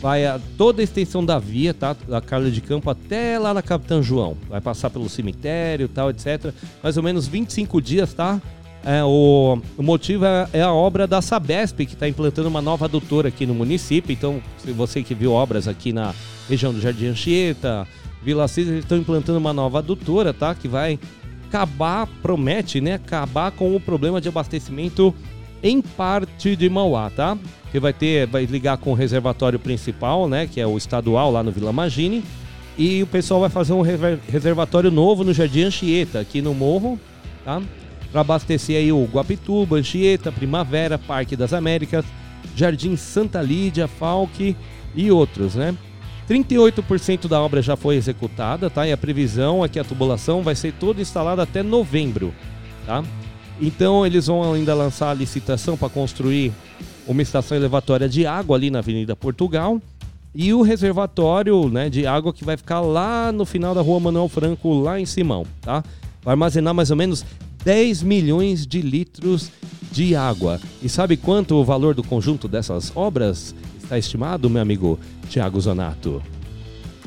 [0.00, 1.96] vai a toda a extensão da via, tá?
[2.08, 4.36] Da Carlo de Campo até lá na Capitão João.
[4.48, 6.52] Vai passar pelo cemitério, tal, etc.
[6.82, 8.40] Mais ou menos 25 dias, tá?
[8.84, 12.84] É, o, o motivo é, é a obra da Sabesp, que está implantando uma nova
[12.84, 14.12] adutora aqui no município.
[14.12, 16.14] Então, se você que viu obras aqui na
[16.48, 17.86] região do Jardim Anchieta,
[18.22, 20.54] Vila Assis, eles estão implantando uma nova adutora, tá?
[20.54, 20.98] Que vai
[21.48, 22.94] acabar, promete, né?
[22.94, 25.14] Acabar com o problema de abastecimento
[25.62, 27.36] em parte de Mauá, tá?
[27.70, 30.46] Que vai ter, vai ligar com o reservatório principal, né?
[30.46, 32.24] Que é o estadual lá no Vila Magine.
[32.76, 36.98] E o pessoal vai fazer um reservatório novo no Jardim Anchieta, aqui no morro,
[37.44, 37.60] tá?
[38.12, 42.04] Para abastecer aí o Guapituba, Anchieta, Primavera, Parque das Américas,
[42.54, 44.56] Jardim Santa Lídia, Falque
[44.94, 45.76] e outros, né?
[46.28, 48.86] 38% da obra já foi executada, tá?
[48.86, 52.32] E a previsão é que a tubulação vai ser toda instalada até novembro,
[52.86, 53.02] tá?
[53.60, 56.52] Então eles vão ainda lançar a licitação para construir
[57.06, 59.80] uma estação elevatória de água ali na Avenida Portugal
[60.34, 64.28] e o reservatório né, de água que vai ficar lá no final da rua Manuel
[64.28, 65.82] Franco, lá em Simão, tá?
[66.22, 67.24] Vai armazenar mais ou menos
[67.64, 69.50] 10 milhões de litros
[69.90, 70.60] de água.
[70.82, 74.98] E sabe quanto o valor do conjunto dessas obras está estimado, meu amigo
[75.28, 76.22] Tiago Zonato?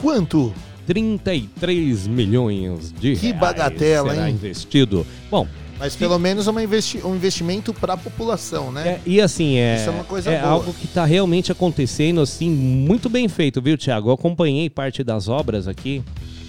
[0.02, 0.53] Quanto?
[0.93, 4.35] 33 milhões de Que reais bagatela, será hein?
[4.35, 5.07] investido.
[5.30, 5.47] Bom,
[5.80, 8.88] Mas pelo menos uma investi um investimento para a população, né?
[8.88, 9.77] É, e assim, é,
[10.26, 14.09] é é algo que está realmente acontecendo, assim, muito bem feito, viu, Thiago?
[14.09, 16.03] Eu acompanhei parte das obras aqui,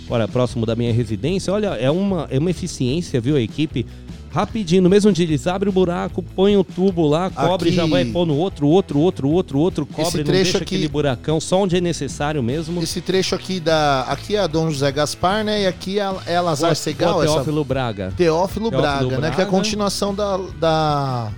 [0.09, 1.52] fora próximo da minha residência.
[1.52, 3.86] Olha, é uma, é uma eficiência, viu, a equipe?
[4.33, 7.85] Rapidinho, no mesmo dia eles abrem o buraco, põem o tubo lá, cobre, Aqui- já
[7.85, 11.39] vai pôr no outro, outro, outro, outro, outro, cobre, não trecho deixa aqui- aquele buracão,
[11.39, 12.83] só onde é necessário mesmo.
[12.83, 14.03] Esse trecho aqui da.
[14.03, 15.63] Aqui é a Dom José Gaspar, né?
[15.63, 17.35] E aqui é a, é Lazar Segal, Rua essa.
[17.35, 18.13] Teófilo Braga.
[18.17, 19.31] Teófilo, Teófilo Braga, né?
[19.35, 19.51] Que é a Braga.
[19.51, 20.39] continuação da.
[20.59, 21.31] da,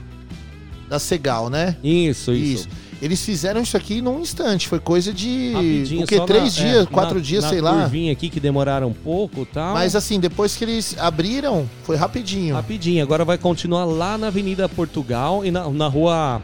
[0.89, 1.77] da Segal, né?
[1.83, 2.69] Isso, isso.
[2.69, 2.69] Isso.
[3.05, 4.67] Eles fizeram isso aqui num instante.
[4.67, 5.53] Foi coisa de.
[5.53, 6.21] Rapidinho, o que?
[6.23, 7.85] Três na- dias, é, quatro na- dias, na sei lá.
[8.11, 9.75] aqui que demoraram um pouco tal.
[9.75, 12.55] Mas assim, depois que eles abriram, foi rapidinho.
[12.55, 16.43] Rapidinho, agora vai continuar lá na Avenida Portugal e na, na rua.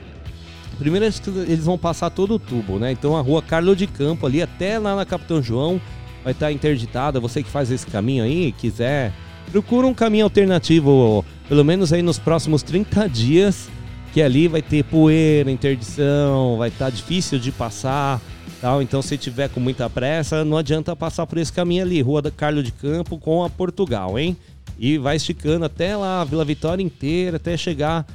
[0.79, 2.93] Primeiro eles- vão passar todo o tubo, né?
[2.93, 5.81] Então a rua Carlo de Campo ali até lá na Capitão João
[6.23, 7.19] vai estar interditada.
[7.21, 9.15] Você que faz esse caminho aí, quiser,
[9.51, 13.69] procura um caminho alternativo, pelo menos aí nos próximos 30 dias,
[14.13, 18.21] que ali vai ter poeira, interdição, vai estar difícil de passar.
[18.61, 18.83] Tal.
[18.83, 22.31] Então, se tiver com muita pressa, não adianta passar por esse caminho ali, Rua da
[22.31, 24.37] Carlo de Campo com a Portugal, hein?
[24.79, 28.07] E vai esticando até lá a Vila Vitória inteira, até chegar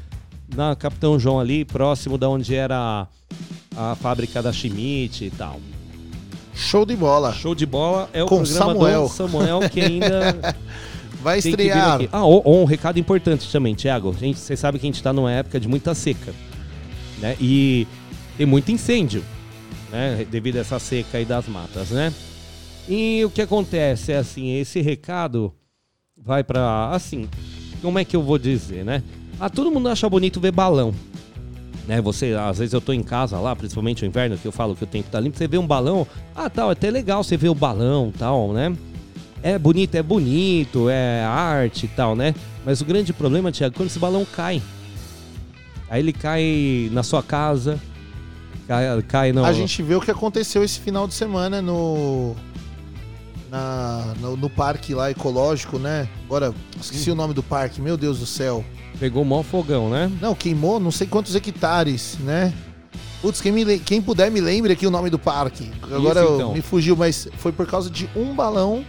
[0.56, 3.08] na Capitão João ali, próximo da onde era
[3.76, 5.60] a, a fábrica da Schmidt e tal.
[6.54, 7.34] Show de bola.
[7.34, 9.04] Show de bola é o Com programa Samuel.
[9.04, 10.56] do Samuel que ainda
[11.26, 12.00] Vai tem estrear.
[12.12, 14.14] Ah, ó, ó, um recado importante também, Thiago.
[14.14, 16.32] Gente, você sabe que a gente tá numa época de muita seca,
[17.20, 17.36] né?
[17.42, 17.88] E
[18.38, 19.24] tem muito incêndio,
[19.92, 20.24] né?
[20.30, 22.14] Devido a essa seca aí das matas, né?
[22.88, 25.52] E o que acontece é assim, esse recado
[26.16, 27.28] vai pra, assim,
[27.82, 29.02] como é que eu vou dizer, né?
[29.40, 30.94] Ah, todo mundo acha bonito ver balão.
[31.88, 34.76] Né, você, às vezes eu tô em casa lá, principalmente no inverno, que eu falo
[34.76, 37.36] que o tempo tá limpo, você vê um balão, ah, tal, é até legal você
[37.36, 38.76] ver o balão, tal, né?
[39.44, 42.34] É bonito, é bonito, é arte e tal, né?
[42.66, 44.62] Mas o grande problema, Tiago, é quando esse balão cai.
[45.90, 47.80] Aí ele cai na sua casa,
[48.68, 49.46] cai, cai no...
[49.46, 52.36] A gente vê o que aconteceu esse final de semana no.
[53.52, 56.10] na- no, no parque lá ecológico, né?
[56.26, 58.66] Agora, esqueci o nome do parque, meu Deus do céu.
[59.00, 60.12] Pegou o maior fogão, né?
[60.20, 62.52] Não, queimou não sei quantos hectares, né?
[63.22, 65.70] Putz, quem, me quem puder me lembre aqui o nome do parque.
[65.84, 66.54] Agora Isso, então.
[66.54, 68.84] me fugiu, mas foi por causa de um balão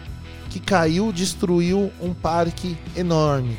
[0.56, 3.56] que caiu, destruiu um parque enorme,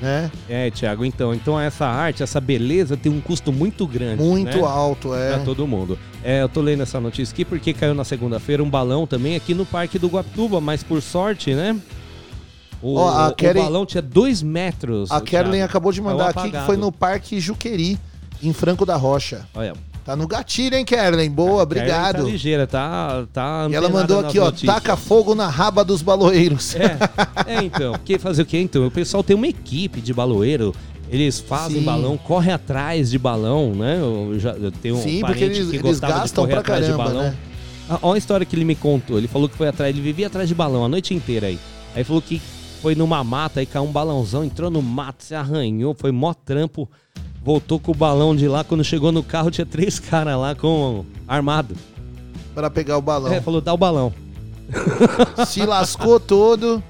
[0.00, 0.30] né?
[0.48, 4.22] É, Thiago, então, então essa arte, essa beleza tem um custo muito grande.
[4.22, 4.62] Muito né?
[4.62, 5.34] alto, é.
[5.34, 5.98] Pra todo mundo.
[6.22, 9.54] É, eu tô lendo essa notícia aqui porque caiu na segunda-feira um balão também aqui
[9.54, 11.78] no Parque do Guapituba, mas por sorte, né?
[12.82, 15.10] O, Ó, a o Karen- balão tinha dois metros.
[15.10, 17.98] A Kerlin acabou de mandar aqui que foi no Parque Juqueri,
[18.42, 19.46] em Franco da Rocha.
[19.54, 19.72] Olha,
[20.04, 21.30] Tá no gatilho, hein, Kerlin?
[21.30, 22.16] Boa, Karen obrigado.
[22.24, 24.74] Tá ligeira, tá, tá E ela mandou aqui, ó, notícias.
[24.74, 26.74] taca fogo na raba dos baloeiros.
[26.76, 26.98] É,
[27.46, 27.94] é, então.
[28.04, 28.58] Que fazer o quê?
[28.60, 30.74] Então, o pessoal tem uma equipe de baloeiro.
[31.10, 31.84] Eles fazem Sim.
[31.84, 33.98] balão, correm atrás de balão, né?
[34.00, 36.52] Eu já eu tenho um Sim, parente porque eles, que eles gostava de gastam correr
[36.52, 37.22] pra atrás caramba, de balão.
[37.30, 37.36] né?
[37.88, 39.16] Ah, Olha a história que ele me contou.
[39.18, 41.58] Ele falou que foi atrás, ele vivia atrás de balão a noite inteira aí.
[41.94, 42.40] Aí falou que
[42.82, 46.88] foi numa mata, aí caiu um balãozão, entrou no mato, se arranhou, foi mó trampo.
[47.44, 51.04] Voltou com o balão de lá, quando chegou no carro tinha três caras lá com
[51.28, 51.76] armado.
[52.54, 53.30] Pra pegar o balão.
[53.30, 54.12] É, falou, dá o balão.
[55.46, 56.82] Se lascou todo.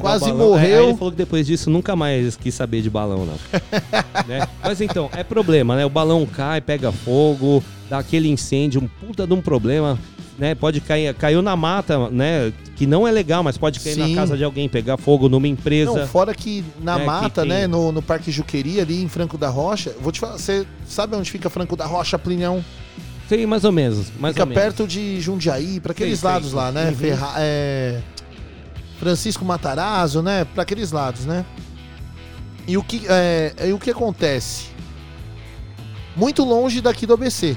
[0.00, 0.78] Quase morreu.
[0.78, 3.36] Aí ele falou que depois disso nunca mais quis saber de balão, não.
[4.26, 4.48] Né?
[4.60, 5.86] Mas então, é problema, né?
[5.86, 9.96] O balão cai, pega fogo, dá aquele incêndio, um puta de um problema.
[10.38, 12.52] Né, pode cair, caiu na mata, né?
[12.76, 14.14] Que não é legal, mas pode cair Sim.
[14.14, 15.92] na casa de alguém, pegar fogo numa empresa.
[16.00, 19.08] Não, fora que na É, que mata, tem- né, no, no Parque Juqueri, ali em
[19.08, 22.62] Franco da Rocha, vou te falar, você sabe onde fica Franco da Rocha, Plinião?
[23.30, 24.12] Sei, mais ou menos.
[24.20, 24.62] Mais fica ou menos.
[24.62, 26.90] perto de Jundiaí, pra aqueles lados lá, né?
[26.90, 26.94] Uhum.
[26.96, 28.00] Ferra- é,
[29.00, 30.44] Francisco Matarazzo, né?
[30.52, 31.46] Pra aqueles lados, né?
[32.68, 34.66] E o que, é, e o que acontece?
[36.14, 37.56] Muito longe daqui do ABC.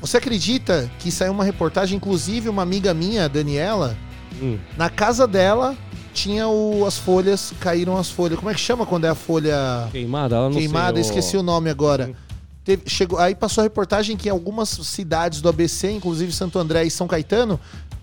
[0.00, 3.96] Você acredita que saiu uma reportagem, inclusive uma amiga minha, Daniela,
[4.40, 4.58] Hum.
[4.76, 5.76] na casa dela
[6.14, 8.38] tinha o, as folhas, caíram as folhas.
[8.38, 10.94] Como é que chama quando é a folha Queimada, ela não queimada?
[10.94, 12.08] sei, Esqueci o nome agora.
[12.08, 12.14] Hum.
[12.64, 16.84] Teve- chegou, aí passou a reportagem que em algumas cidades do ABC, inclusive Santo André
[16.84, 17.58] e São Caetano,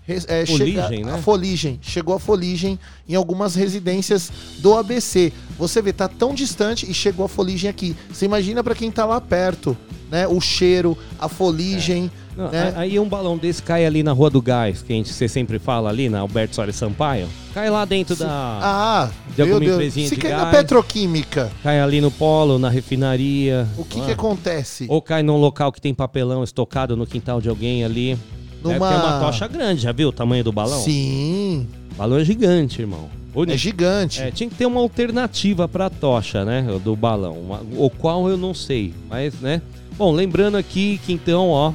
[0.08, 1.12] é, Foligem, chega- né?
[1.14, 1.78] a foligem.
[1.82, 2.78] Chegou a foligem
[3.08, 5.32] em algumas residências do ABC.
[5.58, 7.94] Você vê, tá tão distante e chegou a foligem aqui.
[8.12, 9.76] Você imagina pra quem tá lá perto,
[10.10, 10.26] né?
[10.26, 12.72] O cheiro, a foligem, Não, né?
[12.76, 15.58] Aí um balão desse cai ali na Rua do Gás, que a gente, você sempre
[15.58, 17.28] fala ali, na Alberto Soares Sampaio.
[17.52, 18.28] Cai lá dentro da.
[18.30, 19.72] Ah, de alguma Deus.
[19.74, 20.56] empresinha Se de cair na gás.
[20.58, 23.66] petroquímica, Cai ali no polo, na refinaria.
[23.76, 24.04] o que Ah.
[24.04, 24.86] que acontece?
[24.88, 28.16] Ou cai num local que tem papelão estocado no quintal de alguém ali.
[28.62, 30.80] Numa- É, é uma tocha grande, já viu o tamanho do balão?
[30.82, 31.66] Sim,
[31.96, 33.08] Balão é gigante, irmão.
[33.32, 33.54] Bonito.
[33.54, 34.20] é gigante.
[34.22, 36.64] É, tinha que ter uma alternativa pra tocha, né?
[36.82, 37.34] Do balão.
[37.40, 38.92] Uma- o qual eu não sei.
[39.08, 39.60] Mas, né?
[39.96, 41.72] Bom, lembrando aqui que então, ó.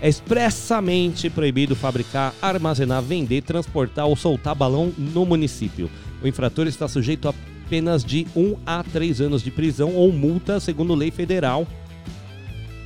[0.00, 5.88] É expressamente proibido fabricar, armazenar, vender, transportar ou soltar balão no município.
[6.22, 7.34] O infrator está sujeito a
[7.70, 11.66] penas de 1 a 3 anos de prisão ou multa, segundo lei federal.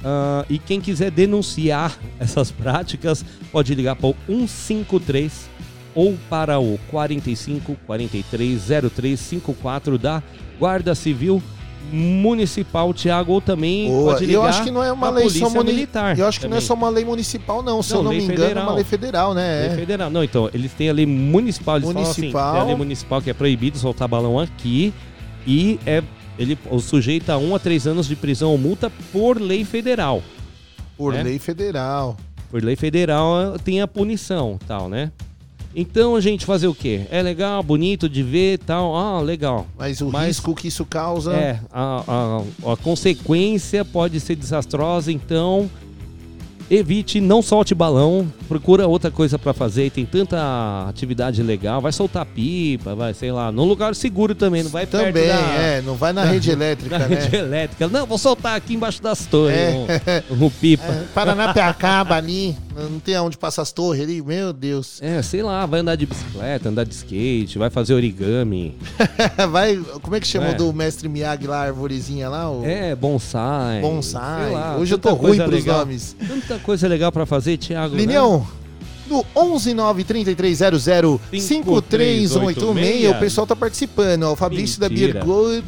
[0.08, 5.48] Ah, e quem quiser denunciar essas práticas pode ligar para o 153
[5.94, 8.62] ou para o 45 43
[8.94, 10.22] 03 54 da
[10.60, 11.42] Guarda Civil
[11.92, 14.12] Municipal, Tiago, ou também Boa.
[14.12, 16.18] pode ligar eu acho que não é uma lei só muni- militar.
[16.18, 16.66] Eu acho que não é também.
[16.66, 17.82] só uma lei municipal, não.
[17.82, 18.64] Se Não, eu não me engano, é federal.
[18.64, 19.60] uma lei federal, né?
[19.62, 19.76] Lei É.
[19.76, 20.10] federal.
[20.10, 21.76] Não, então, eles têm a lei municipal.
[21.76, 22.42] Eles Municipal.
[22.48, 24.92] assim, tem a lei municipal que é proibido soltar balão aqui
[25.46, 26.02] e é
[26.38, 30.22] ele o sujeito a 1 a 3 anos de prisão ou multa por lei federal.
[30.96, 31.22] Por É?
[31.22, 32.16] lei federal.
[32.50, 35.10] Por lei federal tem a punição, tal, né?
[35.78, 37.02] Então, a gente fazer o quê?
[37.10, 38.96] É legal, bonito de ver, tal.
[38.96, 39.66] Ah, legal.
[39.76, 41.34] Mas o Mas- risco que isso causa.
[41.34, 42.02] É, a,
[42.64, 45.70] a, a consequência pode ser desastrosa, então
[46.70, 50.36] evite, não solte balão, procura outra coisa pra fazer, tem tanta
[50.88, 55.06] atividade legal, vai soltar pipa, vai, sei lá, num lugar seguro também, não vai perto
[55.06, 55.82] Também, da, é.
[55.82, 57.16] Não vai na rede elétrica, da né?
[57.16, 57.88] rede elétrica.
[57.88, 60.22] Não, vou soltar aqui embaixo das torres, É.
[60.30, 60.84] um, um pipa.
[60.84, 62.56] É, Paranapiacaba ali,
[62.90, 65.00] não tem aonde passar as torres ali, meu Deus.
[65.02, 68.76] É, sei lá, vai andar de bicicleta, andar de skate, vai fazer origami.
[69.50, 70.54] Vai, como é que chama É.
[70.54, 72.50] o do mestre Miyagi lá, a arvorezinha lá?
[72.50, 73.80] O É, bonsai.
[73.80, 74.52] bonsai.
[74.52, 75.78] lá, Hoje eu tô ruim pros legal.
[75.80, 76.14] nomes.
[76.26, 77.94] Tanta coisa legal pra fazer, Thiago.
[77.94, 78.00] né?
[78.02, 78.46] Linião,
[79.08, 79.24] no
[81.32, 84.24] 11933005386, o pessoal tá participando.
[84.24, 85.20] Ó, o Fabrício da Mentira.
[85.20, 85.64] Birgod.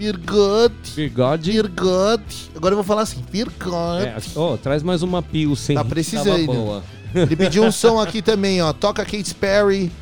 [0.00, 0.72] Birgod.
[0.96, 1.52] Bigode.
[1.52, 2.22] Birgod.
[2.56, 4.02] Agora eu vou falar assim, Birgod.
[4.02, 5.76] É, ó, traz mais uma Pilsen.
[5.76, 6.46] Tá precisando.
[6.46, 6.82] Boa.
[7.14, 8.72] Ele pediu um som aqui também, ó.
[8.72, 9.92] Toca Kate Perry.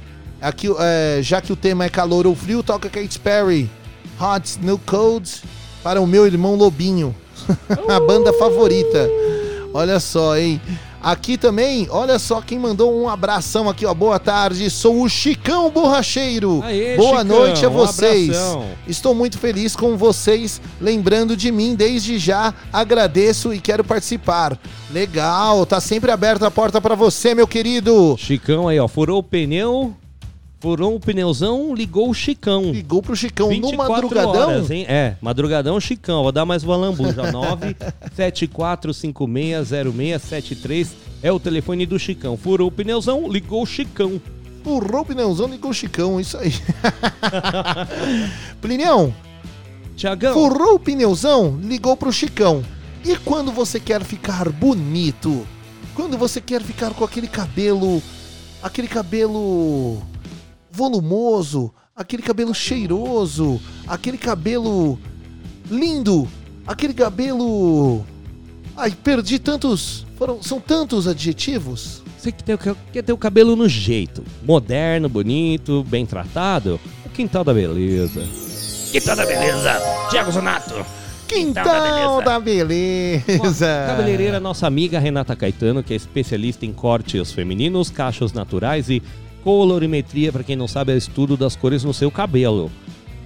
[0.41, 3.69] Aqui, é, já que o tema é calor ou frio, toca Kate Perry.
[4.20, 5.29] Hot No Cold
[5.83, 7.12] para o meu irmão Lobinho.
[7.91, 9.11] A banda favorita.
[9.75, 10.61] Olha só, hein?
[11.01, 13.95] Aqui também, olha só quem mandou um abração aqui, ó.
[13.95, 16.61] Boa tarde, sou o Chicão Borracheiro.
[16.65, 18.29] Aê, Boa Chicão, noite a um vocês.
[18.31, 18.66] abração.
[18.87, 22.53] Estou muito feliz com vocês, lembrando de mim desde já.
[22.73, 24.59] Agradeço e quero participar.
[24.91, 28.16] Legal, tá sempre aberta a porta pra você, meu querido.
[28.19, 28.89] Chicão aí, ó.
[28.89, 29.95] Furou o pneu,
[30.60, 32.70] furou o pneuzão, ligou o Chicão.
[32.72, 34.48] Ligou pro Chicão no 24 madrugadão.
[34.48, 34.85] horas, hein?
[34.89, 36.22] É, madrugadão Chicão.
[36.22, 37.22] Vou dar mais uma lambuja.
[38.16, 40.89] 974560673
[41.22, 42.36] é o telefone do Chicão.
[42.36, 44.20] Furou o pneuzão, ligou o Chicão.
[44.64, 46.52] Furrou o pneuzão, ligou o Chicão, isso aí.
[48.60, 49.14] Plinião,
[49.97, 52.62] Tiagão, furrou o pneuzão, ligou pro Chicão.
[53.05, 55.47] E quando você quer ficar bonito?
[55.94, 58.02] Quando você quer ficar com aquele cabelo,
[58.62, 60.02] aquele cabelo
[60.78, 64.96] volumoso, aquele cabelo cheiroso, aquele cabelo
[65.68, 66.28] lindo,
[66.64, 68.05] aquele cabelo
[68.76, 72.00] Ai, perdi tantos, foram, são tantos adjetivos.
[72.16, 72.56] você que tem,
[72.92, 74.22] quer ter o cabelo no jeito.
[74.44, 76.78] Moderno, bonito, bem tratado.
[77.05, 78.22] O quintal da beleza.
[78.92, 80.86] Quintal da beleza, Tiago Zonato.
[81.26, 83.86] Quintal da beleza.
[83.88, 89.02] Cabeleireira, nossa amiga Renata Caetano, que é especialista em cortes femininos, cachos naturais e
[89.49, 92.70] colorimetria, para quem não sabe, é o estudo das cores no seu cabelo.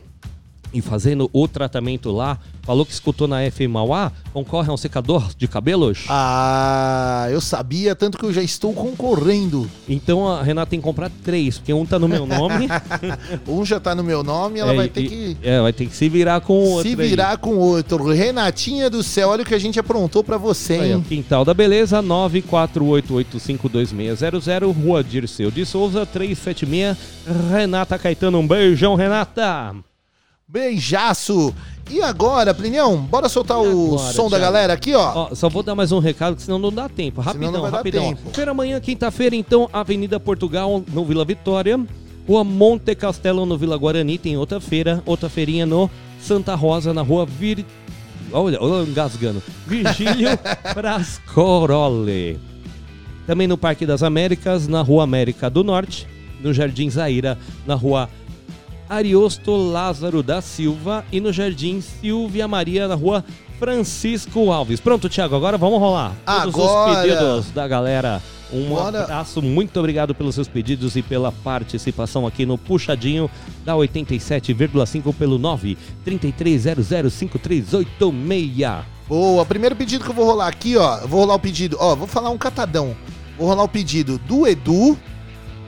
[0.74, 5.24] e fazendo o tratamento lá, falou que escutou na FM Mauá, concorre a um secador
[5.38, 6.06] de cabelos?
[6.10, 9.70] Ah, eu sabia, tanto que eu já estou concorrendo.
[9.88, 12.68] Então a Renata tem que comprar três, porque um tá no meu nome.
[13.48, 15.86] Um já tá no meu nome, ela É, vai ter e- que É, vai ter
[15.88, 16.92] que se virar com o outro.
[16.92, 17.08] se aí.
[17.10, 18.04] virar com outro.
[18.12, 21.06] Renatinha do céu, olha o que a gente aprontou pra você, Aí, ó, hein?
[21.08, 26.98] Quintal da Beleza, 948852600, Rua Dirceu de Souza, 376,
[27.52, 28.40] Renata Caetano.
[28.40, 29.74] Um beijão, Renata!
[30.50, 31.54] Beijaço!
[31.90, 35.28] E agora, Plinião, bora soltar E o agora, som da galera aqui, ó.
[35.30, 37.20] Ó, só vou dar mais um recado, que senão não dá tempo.
[37.20, 38.16] Rapidão, não vai rapidão.
[38.32, 41.78] Feira amanhã, quinta-feira, então, Avenida Portugal, no Vila Vitória.
[42.26, 45.04] Rua Monte Castelo, no Vila Guarani, tem outra feira.
[45.06, 45.90] Outra feirinha no
[46.22, 47.66] Santa Rosa, na rua Vir...
[48.32, 49.44] Olha, olha, engasgando.
[49.66, 50.30] Virgílio
[50.74, 52.40] Prascorole.
[53.26, 56.08] Também no Parque das Américas, na Rua América do Norte.
[56.42, 58.10] No Jardim Zaira, na Rua
[58.90, 61.04] Ariosto Lázaro da Silva.
[61.12, 63.24] E no Jardim Silvia Maria, na Rua
[63.60, 64.80] Francisco Alves.
[64.80, 66.14] Pronto, Thiago, agora vamos rolar.
[66.26, 66.92] Todos Agora.
[66.92, 68.22] os pedidos da galera.
[68.54, 69.04] Um Bora.
[69.04, 73.30] abraço, muito obrigado pelos seus pedidos e pela participação aqui no Puxadinho
[73.66, 78.84] da 87,5 pelo 9 33005386.
[79.08, 80.98] Boa, primeiro pedido que eu vou rolar aqui, ó.
[81.00, 82.96] Eu vou rolar o pedido, ó, vou falar um catadão.
[83.38, 84.98] Vou rolar o pedido do Edu,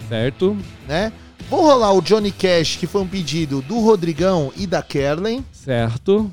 [0.08, 0.56] Certo?
[0.88, 1.12] né?
[1.50, 5.44] Vou rolar o Johnny Cash, que foi um pedido do Rodrigão e da Kerlen.
[5.52, 6.32] Certo.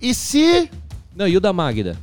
[0.00, 0.70] E se.
[1.16, 1.96] Não, e o da Magda?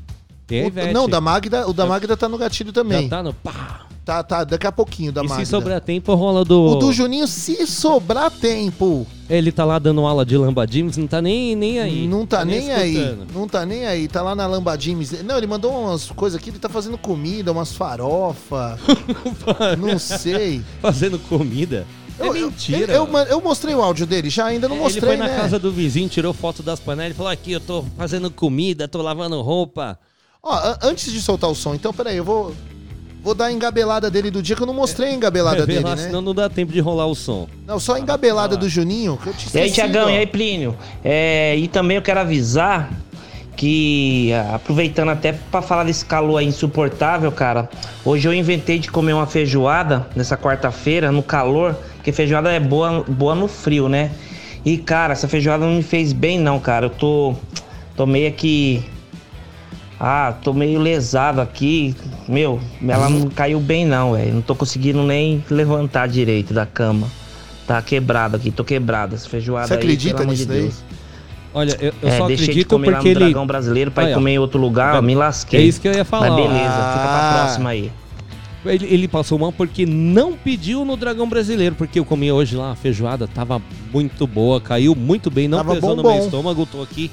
[0.46, 3.04] Tem a o, não, da Magda, o da Magda tá no gatilho também.
[3.04, 3.86] Já tá no pá.
[4.04, 5.46] Tá, tá, daqui a pouquinho da e Magda.
[5.46, 6.72] se sobrar tempo, rola do...
[6.72, 9.06] O do Juninho, se sobrar tempo.
[9.30, 12.08] Ele tá lá dando aula de lambadimes, não tá nem, nem aí.
[12.08, 12.96] Não tá, nem, aí.
[12.96, 13.28] escutando.
[13.34, 14.08] Não tá nem aí.
[14.08, 15.24] Tá lá na Lambadimes.
[15.24, 18.80] Não, ele mandou umas coisas aqui, ele tá fazendo comida, umas farofa.
[19.78, 20.64] não sei.
[20.82, 21.86] Fazendo comida.
[22.20, 22.92] É Eu- mentira.
[22.94, 25.38] Eu, eu, eu mostrei o áudio dele, já ainda não Ele mostrei, foi na né?
[25.38, 29.02] casa do vizinho, tirou foto das panelas e falou: aqui, eu tô fazendo comida, tô
[29.02, 29.98] lavando roupa.
[30.44, 32.56] Ó, antes de soltar o som, então, peraí, eu vou,
[33.22, 35.84] vou dar a engabelada dele do dia que eu não mostrei a engabelada Vê dele,
[35.86, 36.04] lá, né?
[36.04, 37.48] Senão não dá tempo de rolar o som.
[37.68, 40.26] Não, só a engabelada do Juninho, que eu te E aí, esqueci, Tiagão, e aí,
[40.28, 40.78] Plínio?
[41.04, 42.90] É, e também eu quero avisar
[43.56, 47.70] que, ah, aproveitando até pra falar desse calor aí insuportável, cara,
[48.06, 53.04] hoje eu inventei de comer uma feijoada nessa quarta-feira, no calor, porque feijoada é boa,
[53.06, 54.12] boa no frio, né?
[54.66, 56.86] E, cara, essa feijoada não me fez bem, não, cara.
[56.86, 57.36] Eu tô,
[57.96, 58.82] tô meio que.
[60.00, 61.94] Ah, tô meio lesado aqui.
[62.28, 62.58] Meu,
[62.88, 64.34] ela não caiu bem, não, velho.
[64.34, 67.08] Não tô conseguindo nem levantar direito da cama.
[67.68, 69.16] Tá quebrado aqui, tô quebrado.
[69.16, 70.62] Essa feijoada Você aí, acredita pelo amor nisso de daí?
[70.62, 70.84] Deus.
[71.54, 73.26] Olha, eu, eu é, só deixei de acredito comer lá porque no ele.
[73.26, 75.60] Dragão Brasileiro pra ir comer em outro lugar, ó, me lasquei.
[75.60, 76.30] É isso que eu ia falar.
[76.30, 77.34] Mas beleza, fica pra Ah.
[77.40, 77.92] próxima aí.
[78.66, 82.72] Ele, ele passou mal porque não pediu no Dragão Brasileiro, porque eu comi hoje lá
[82.72, 83.62] a feijoada, tava
[83.94, 86.14] muito boa, caiu muito bem, não Tava pesou bom, no bom.
[86.16, 87.10] meu estômago, tô aqui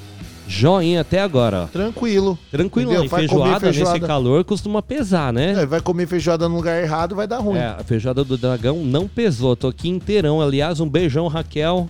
[0.47, 1.67] Joinha até agora.
[1.73, 2.39] Tranquilo.
[2.49, 3.05] Tranquilo, Entendeu?
[3.05, 4.07] e Vai comer feijoada, nesse feijoada.
[4.07, 5.61] calor costuma pesar, né?
[5.61, 7.57] É, vai comer feijoada no lugar errado, vai dar ruim.
[7.57, 9.57] É, a feijoada do dragão não pesou.
[9.57, 10.41] Tô aqui inteirão.
[10.41, 11.89] Aliás, um beijão, Raquel.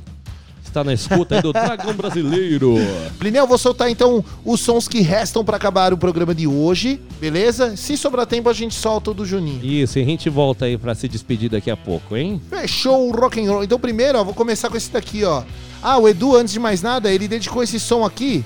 [0.78, 2.76] Está na escuta aí do Dragão Brasileiro.
[3.18, 7.76] Plinel, vou soltar então os sons que restam pra acabar o programa de hoje, beleza?
[7.76, 9.66] Se sobrar tempo, a gente solta o do Juninho.
[9.66, 12.40] Isso, e a gente volta aí pra se despedir daqui a pouco, hein?
[12.48, 13.64] Fechou o rock and roll.
[13.64, 15.42] Então primeiro, ó, vou começar com esse daqui, ó.
[15.82, 18.46] Ah, o Edu, antes de mais nada, ele dedicou esse som aqui.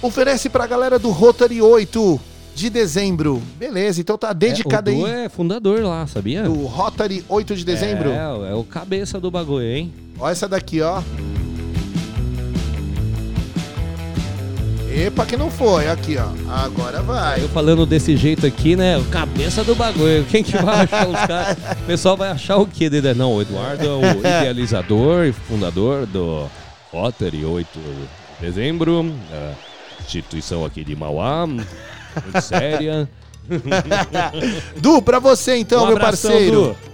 [0.00, 2.20] Oferece pra galera do Rotary 8
[2.54, 3.42] de dezembro.
[3.58, 6.42] Beleza, então tá dedicado é, o Du aí é fundador lá, sabia?
[6.44, 8.10] do Rotary 8 de dezembro.
[8.10, 9.92] É, é o cabeça do bagulho, hein?
[10.18, 11.02] Ó essa daqui, ó.
[14.94, 15.88] Epa, que não foi.
[15.88, 16.52] Aqui, ó.
[16.52, 17.42] Agora vai.
[17.42, 18.98] Eu falando desse jeito aqui, né?
[18.98, 20.24] O cabeça do bagulho.
[20.30, 21.56] Quem que vai achar os caras?
[21.82, 23.14] O pessoal vai achar o quê dele?
[23.14, 26.46] Não, o Eduardo é o idealizador e fundador do
[26.92, 29.10] Rotary 8 de dezembro.
[29.32, 29.54] a
[30.04, 31.46] instituição aqui de Mauá.
[32.22, 33.08] Muito séria.
[34.80, 36.76] Du, pra você então, Um meu abração, parceiro.
[36.84, 36.91] Du.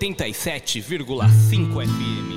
[0.00, 2.35] 87,5 FM.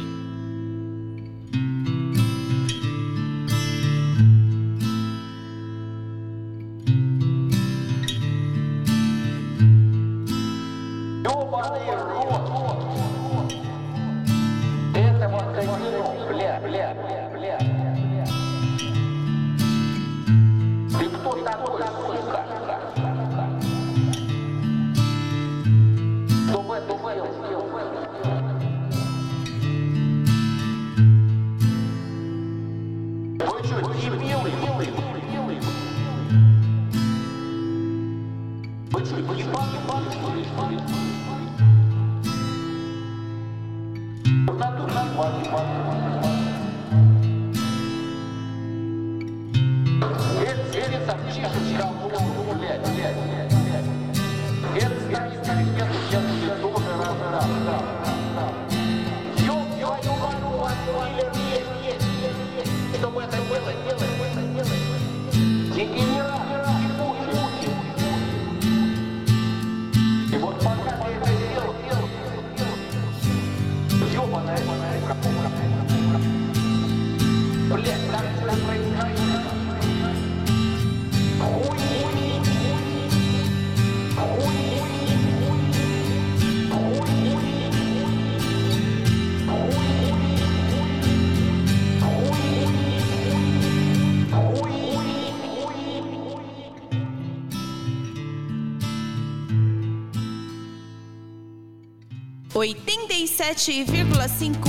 [103.40, 104.62] 37,5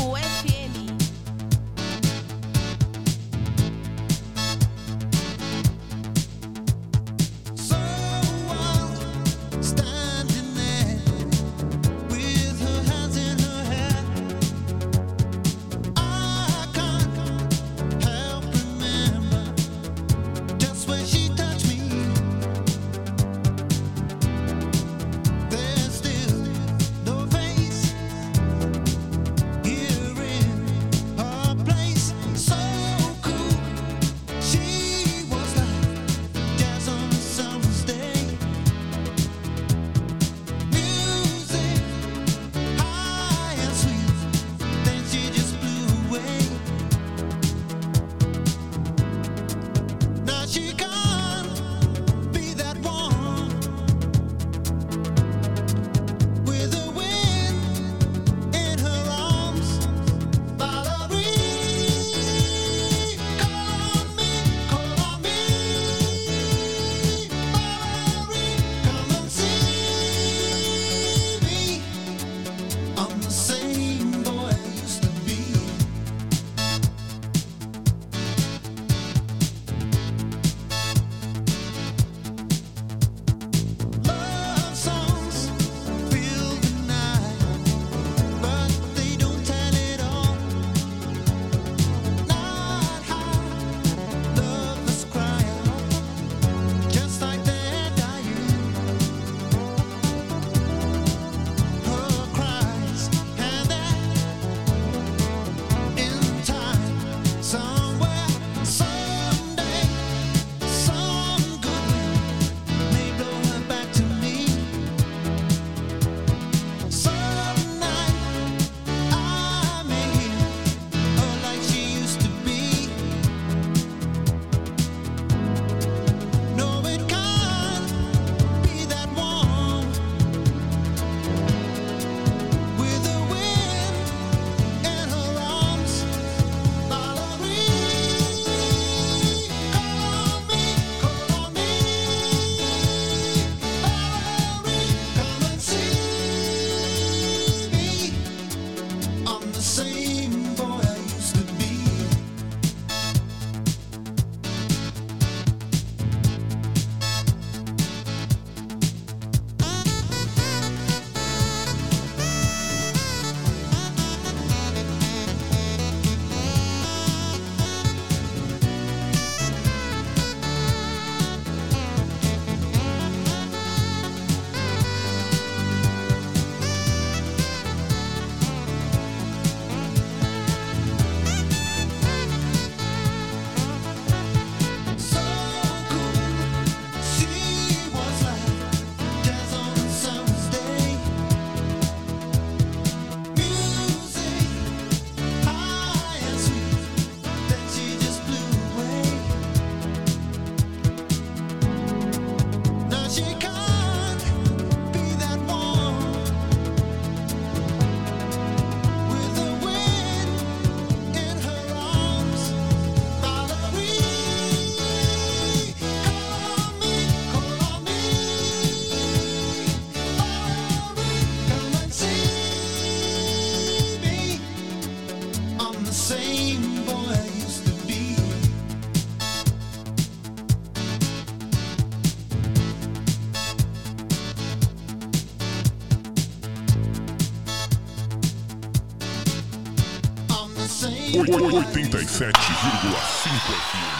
[241.90, 243.99] 87,5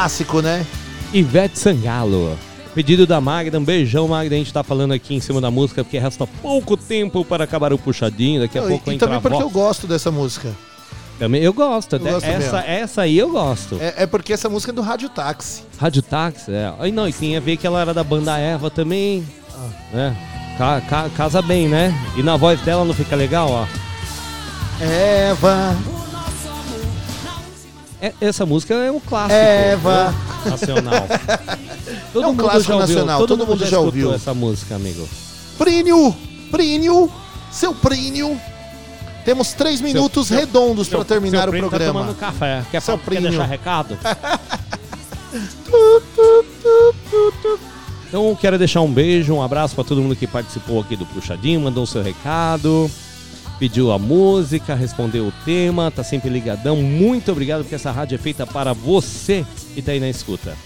[0.00, 0.66] Clássico, né?
[1.10, 2.36] Ivete Sangalo.
[2.74, 4.34] Pedido da Magda, um beijão, Magda.
[4.34, 7.72] A gente tá falando aqui em cima da música porque resta pouco tempo para acabar
[7.72, 8.42] o puxadinho.
[8.42, 10.52] Daqui a Não, pouco e, e entra também a porque eu gosto dessa música.
[11.18, 11.96] Também eu gosto.
[11.96, 12.70] até- gosto essa, mesmo.
[12.70, 13.78] essa aí eu gosto.
[13.80, 15.62] É, é porque essa música é do Rádio Táxi.
[15.78, 16.74] Rádio Táxi, é.
[16.78, 19.26] Aí não, e tem a ver que ela era da banda Eva também.
[19.94, 20.14] Né?
[20.58, 21.94] Ca- ca- casa bem, né?
[22.18, 23.66] E na voz dela não fica legal, ó.
[24.78, 25.74] Eva,
[28.20, 29.34] essa música é um clássico.
[29.40, 30.10] Eva.
[30.44, 30.50] né?
[30.50, 31.06] Nacional.
[32.12, 34.14] Todo É um mundo clássico já ouviu, nacional, Todo, todo mundo, mundo já, ouviu.
[34.14, 35.08] essa música, amigo.
[35.58, 36.14] Prínio,
[36.50, 37.10] Prínio,
[37.50, 38.38] seu Prínio.
[39.24, 42.00] Temos três minutos seu- redondos para terminar seu o primo programa.
[42.00, 42.64] Tá tomando café.
[42.70, 43.98] Quer, Seu fa- quer deixar recado?
[48.08, 51.60] Então quero deixar um beijo, um abraço para todo mundo que participou aqui do Puxadinho,
[51.60, 52.90] mandou o seu recado,
[53.58, 56.76] pediu a música, respondeu o tema, tá sempre ligadão.
[56.76, 60.56] Muito obrigado porque essa rádio é feita para você que tá aí na escuta.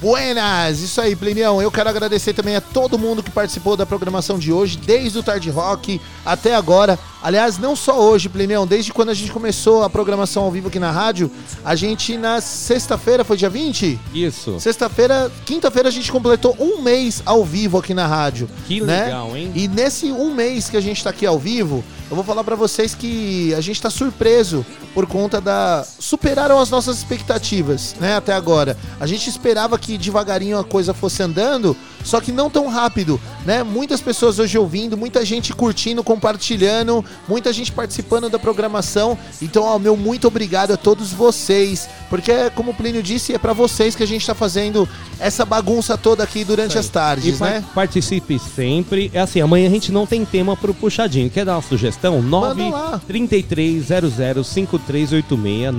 [0.00, 1.60] Buenas, isso aí, Plinião.
[1.60, 5.24] Eu quero agradecer também a todo mundo que participou da programação de hoje, desde o
[5.24, 6.96] Tarde Rock até agora.
[7.22, 10.78] Aliás, não só hoje, Plinião, desde quando a gente começou a programação ao vivo aqui
[10.78, 11.30] na rádio,
[11.64, 13.98] a gente na sexta-feira, foi dia 20?
[14.14, 14.60] Isso.
[14.60, 18.48] Sexta-feira, quinta-feira a gente completou um mês ao vivo aqui na rádio.
[18.66, 19.06] Que né?
[19.06, 19.52] legal, hein?
[19.54, 22.56] E nesse um mês que a gente tá aqui ao vivo, eu vou falar pra
[22.56, 24.64] vocês que a gente tá surpreso
[24.94, 25.84] por conta da.
[25.98, 28.16] Superaram as nossas expectativas, né?
[28.16, 28.76] Até agora.
[28.98, 33.62] A gente esperava que devagarinho a coisa fosse andando, só que não tão rápido, né?
[33.62, 39.16] Muitas pessoas hoje ouvindo, muita gente curtindo, compartilhando, muita gente participando da programação.
[39.42, 43.52] Então, ó, meu muito obrigado a todos vocês, porque como o Plínio disse, é pra
[43.52, 44.88] vocês que a gente tá fazendo
[45.20, 47.64] essa bagunça toda aqui durante as E tardes, par- né?
[47.74, 49.10] participe sempre.
[49.12, 51.28] É assim, amanhã a gente não tem tema pro puxadinho.
[51.30, 52.20] Quer dar uma sugestão?
[52.22, 53.00] Manda lá.
[53.08, 55.72] 933005386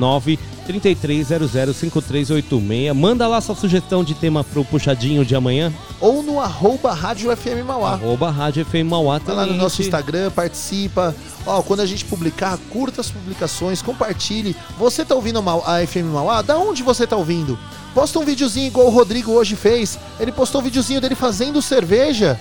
[0.70, 5.74] 933005386 Manda lá sua sugestão de tema pro puxadinho de amanhã.
[6.00, 7.94] Ou no arroba Rádio FM Mauá.
[7.94, 9.62] Arroba Rádio FM Mauá Tá lá no também.
[9.64, 9.82] nosso.
[9.82, 11.16] Instagram, participa.
[11.46, 14.56] Ó, quando a gente publicar, curta as publicações, compartilhe.
[14.78, 16.42] Você tá ouvindo a FM Mauá?
[16.42, 17.58] Da onde você tá ouvindo?
[17.94, 19.98] Posta um videozinho igual o Rodrigo hoje fez.
[20.20, 22.40] Ele postou um videozinho dele fazendo cerveja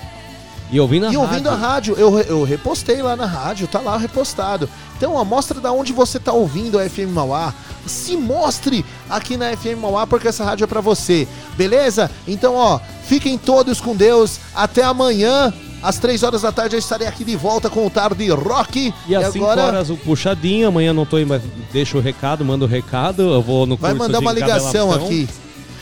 [0.70, 1.94] E ouvindo a e ouvindo a rádio.
[1.94, 1.96] rádio.
[1.98, 4.68] Eu, eu repostei lá na rádio, tá lá repostado.
[4.96, 7.54] Então, ó, mostra da onde você tá ouvindo a FM Mauá.
[7.86, 11.26] Se mostre aqui na FM Mauá, porque essa rádio é pra você.
[11.56, 12.10] Beleza?
[12.26, 14.38] Então, ó, fiquem todos com Deus.
[14.54, 15.52] Até amanhã.
[15.80, 18.92] Às três horas da tarde eu estarei aqui de volta com o Tarde Rock.
[19.06, 21.40] E às 5 horas o puxadinho, amanhã não tô aí, mas
[21.72, 23.22] deixa o recado, manda o recado.
[23.22, 25.28] Eu vou no vai mandar uma ligação aqui.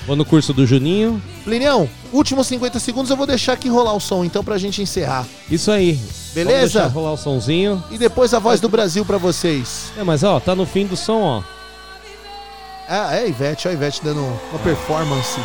[0.07, 1.21] Vou no curso do Juninho.
[1.43, 5.27] Plinião, últimos 50 segundos eu vou deixar aqui rolar o som, então, pra gente encerrar.
[5.51, 5.99] Isso aí.
[6.33, 6.59] Beleza?
[6.59, 7.83] Vamos deixar rolar o sonzinho.
[7.91, 9.91] E depois a voz do Brasil pra vocês.
[9.99, 11.43] É, mas ó, tá no fim do som, ó.
[12.89, 15.41] Ah, é a Ivete, ó a Ivete dando uma performance.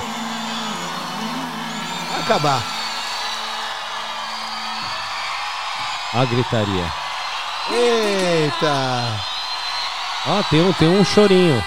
[2.12, 2.64] Vai acabar.
[6.14, 6.94] A gritaria.
[7.72, 9.32] Eita!
[10.28, 11.64] Ó, tem um, tem um chorinho.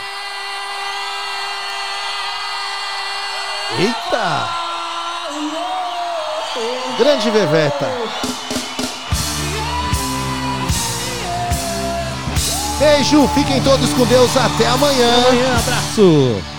[3.79, 4.49] Eita!
[6.97, 7.91] Grande Veveta.
[12.79, 15.15] Beijo, fiquem todos com Deus, até amanhã.
[15.27, 16.54] Amanhã, abraço.